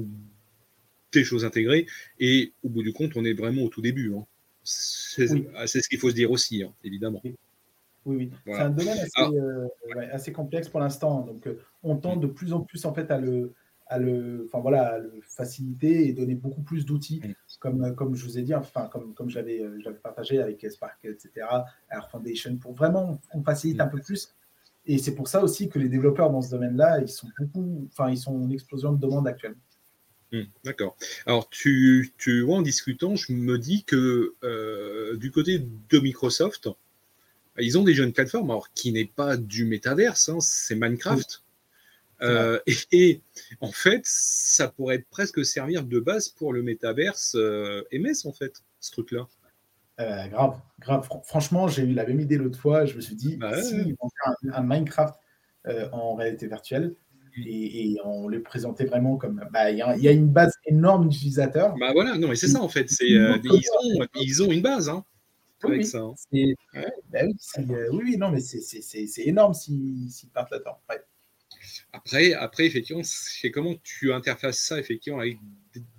[1.11, 1.87] des choses intégrées.
[2.19, 4.13] Et au bout du compte, on est vraiment au tout début.
[4.13, 4.25] Hein.
[5.55, 7.21] Ah, c'est ce qu'il faut se dire aussi, évidemment.
[8.07, 8.31] Oui, oui.
[8.45, 9.67] C'est un domaine euh,
[10.11, 11.21] assez, complexe pour l'instant.
[11.21, 13.53] Donc, euh, on tente de plus en plus en fait à le,
[13.85, 17.33] à le, enfin voilà, le faciliter et donner beaucoup plus d'outils, mm.
[17.59, 19.61] comme, comme je vous ai dit, enfin comme, comme j'avais,
[20.01, 21.45] partagé avec Spark, etc.,
[21.91, 23.81] Air Foundation, pour vraiment qu'on facilite mm.
[23.81, 24.33] un peu plus
[24.87, 28.09] et c'est pour ça aussi que les développeurs dans ce domaine-là, ils sont beaucoup, enfin,
[28.09, 29.59] ils sont en explosion de demandes actuellement.
[30.63, 30.97] D'accord.
[31.25, 36.69] Alors, tu, tu, vois, en discutant, je me dis que euh, du côté de Microsoft,
[37.59, 41.43] ils ont déjà une plateforme, alors qui n'est pas du métaverse, hein, c'est Minecraft.
[42.21, 42.59] Euh,
[42.91, 43.21] et,
[43.61, 48.63] en fait, ça pourrait presque servir de base pour le métaverse euh, MS, en fait,
[48.79, 49.27] ce truc-là.
[49.99, 51.07] Euh, grave, grave.
[51.23, 52.85] Franchement, j'ai eu la même idée l'autre fois.
[52.85, 55.15] Je me suis dit, bah si ils vont faire un, Minecraft
[55.67, 56.93] euh, en réalité virtuelle
[57.45, 59.43] et, on le présentait vraiment comme.
[59.51, 61.75] Bah, il y, a une base énorme d'utilisateurs.
[61.79, 62.89] Bah voilà, non, mais c'est ça en fait.
[62.89, 65.03] C'est, euh, ils, ont, ils, ont, une base hein,
[65.63, 65.99] avec ça.
[65.99, 66.13] Hein.
[67.11, 67.21] Bah
[67.91, 70.77] oui, oui, non, mais c'est énorme s'ils partent là-dedans.
[71.93, 75.37] Après, après, effectivement, c'est comment tu interfaces ça effectivement avec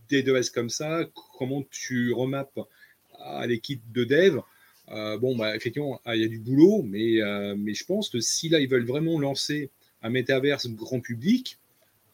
[0.09, 1.05] des devices comme ça,
[1.39, 2.61] comment tu remappes
[3.19, 4.41] à l'équipe de dev.
[4.91, 8.09] Euh, bon, bah, effectivement, ah, il y a du boulot, mais, euh, mais je pense
[8.09, 9.71] que si là, ils veulent vraiment lancer
[10.03, 11.59] un métaverse grand public,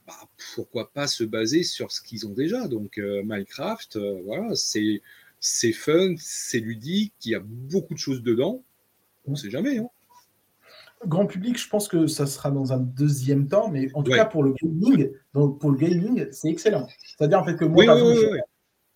[0.06, 2.66] bah, pourquoi pas se baser sur ce qu'ils ont déjà.
[2.66, 5.02] Donc, euh, Minecraft, voilà, c'est,
[5.44, 8.64] c'est fun, c'est ludique, il y a beaucoup de choses dedans.
[9.26, 9.76] On ne sait jamais.
[9.76, 9.88] Hein.
[11.06, 14.24] Grand public, je pense que ça sera dans un deuxième temps, mais en tout cas
[14.24, 16.88] pour le gaming, donc pour le gaming, c'est excellent.
[17.18, 17.84] C'est-à-dire en fait que moi,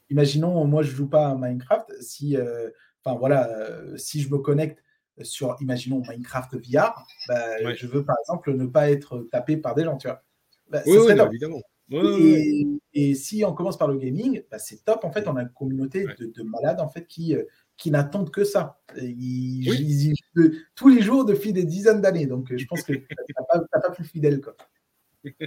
[0.08, 1.92] imaginons, moi, je joue pas à Minecraft.
[2.00, 2.70] Si, euh,
[3.04, 4.82] enfin voilà, euh, si je me connecte
[5.20, 9.84] sur, imaginons Minecraft VR, bah, je veux par exemple ne pas être tapé par des
[9.84, 10.24] gens, tu vois.
[10.70, 11.60] Bah, oui, oui évidemment.
[11.90, 15.04] Et, si on commence par le gaming, bah, c'est top.
[15.04, 17.44] En fait, on a une communauté de, malades en fait qui euh,
[17.76, 18.80] qui n'attendent que ça.
[19.00, 20.14] Ils,
[20.74, 22.26] tous les jours depuis des dizaines d'années.
[22.26, 23.06] Donc, je pense que tu
[23.38, 24.40] n'as pas, pas, plus fidèle.
[24.40, 24.56] Quoi.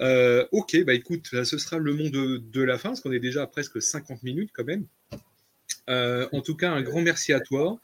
[0.00, 3.42] Euh, ok, bah écoute, ce sera le monde de, la fin, parce qu'on est déjà
[3.42, 4.86] à presque 50 minutes quand même.
[5.88, 7.78] Euh, en tout cas, un grand merci à toi.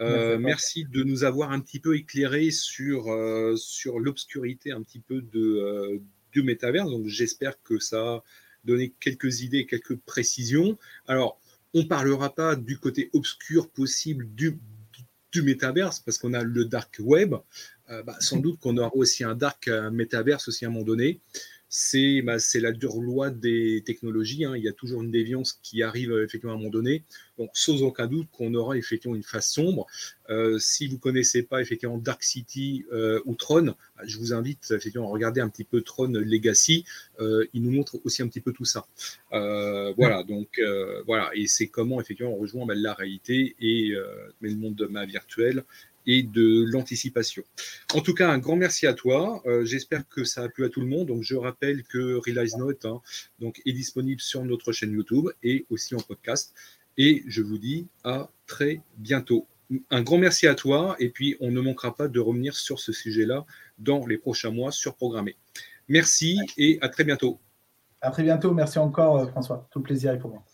[0.00, 3.14] Euh, merci de nous avoir un petit peu éclairé sur,
[3.58, 6.00] sur l'obscurité un petit peu de,
[6.32, 6.86] du métavers.
[6.86, 8.24] Donc, j'espère que ça a
[8.64, 10.78] donné quelques idées, quelques précisions.
[11.06, 11.40] Alors,
[11.74, 14.58] on ne parlera pas du côté obscur possible du,
[15.32, 17.34] du métaverse, parce qu'on a le dark web.
[17.88, 21.20] Bah, sans doute qu'on aura aussi un dark métaverse aussi à un moment donné
[21.72, 24.44] c'est bah, la dure loi des technologies.
[24.44, 24.56] Hein.
[24.56, 27.04] Il y a toujours une déviance qui arrive euh, effectivement à un moment donné.
[27.38, 29.86] Donc, sans aucun doute qu'on aura effectivement une phase sombre.
[30.30, 33.66] Euh, si vous ne connaissez pas effectivement Dark City euh, ou Tron,
[33.96, 36.84] bah, je vous invite effectivement à regarder un petit peu Tron Legacy.
[37.20, 38.86] il nous montre aussi un petit peu tout ça.
[39.30, 40.60] voilà, donc
[41.06, 43.94] voilà, et c'est comment effectivement on rejoint bah, la réalité et
[44.40, 45.64] le monde de ma virtuelle
[46.06, 47.42] et de l'anticipation.
[47.94, 49.42] En tout cas, un grand merci à toi.
[49.46, 51.08] Euh, j'espère que ça a plu à tout le monde.
[51.08, 53.00] Donc, je rappelle que Realize Note hein,
[53.38, 56.54] donc, est disponible sur notre chaîne YouTube et aussi en podcast.
[56.96, 59.46] Et je vous dis à très bientôt.
[59.90, 60.96] Un grand merci à toi.
[60.98, 63.44] Et puis, on ne manquera pas de revenir sur ce sujet-là
[63.78, 65.36] dans les prochains mois sur Programmer.
[65.88, 67.38] Merci et à très bientôt.
[68.00, 68.52] À très bientôt.
[68.52, 69.68] Merci encore, euh, François.
[69.70, 70.44] Tout le plaisir est pour moi.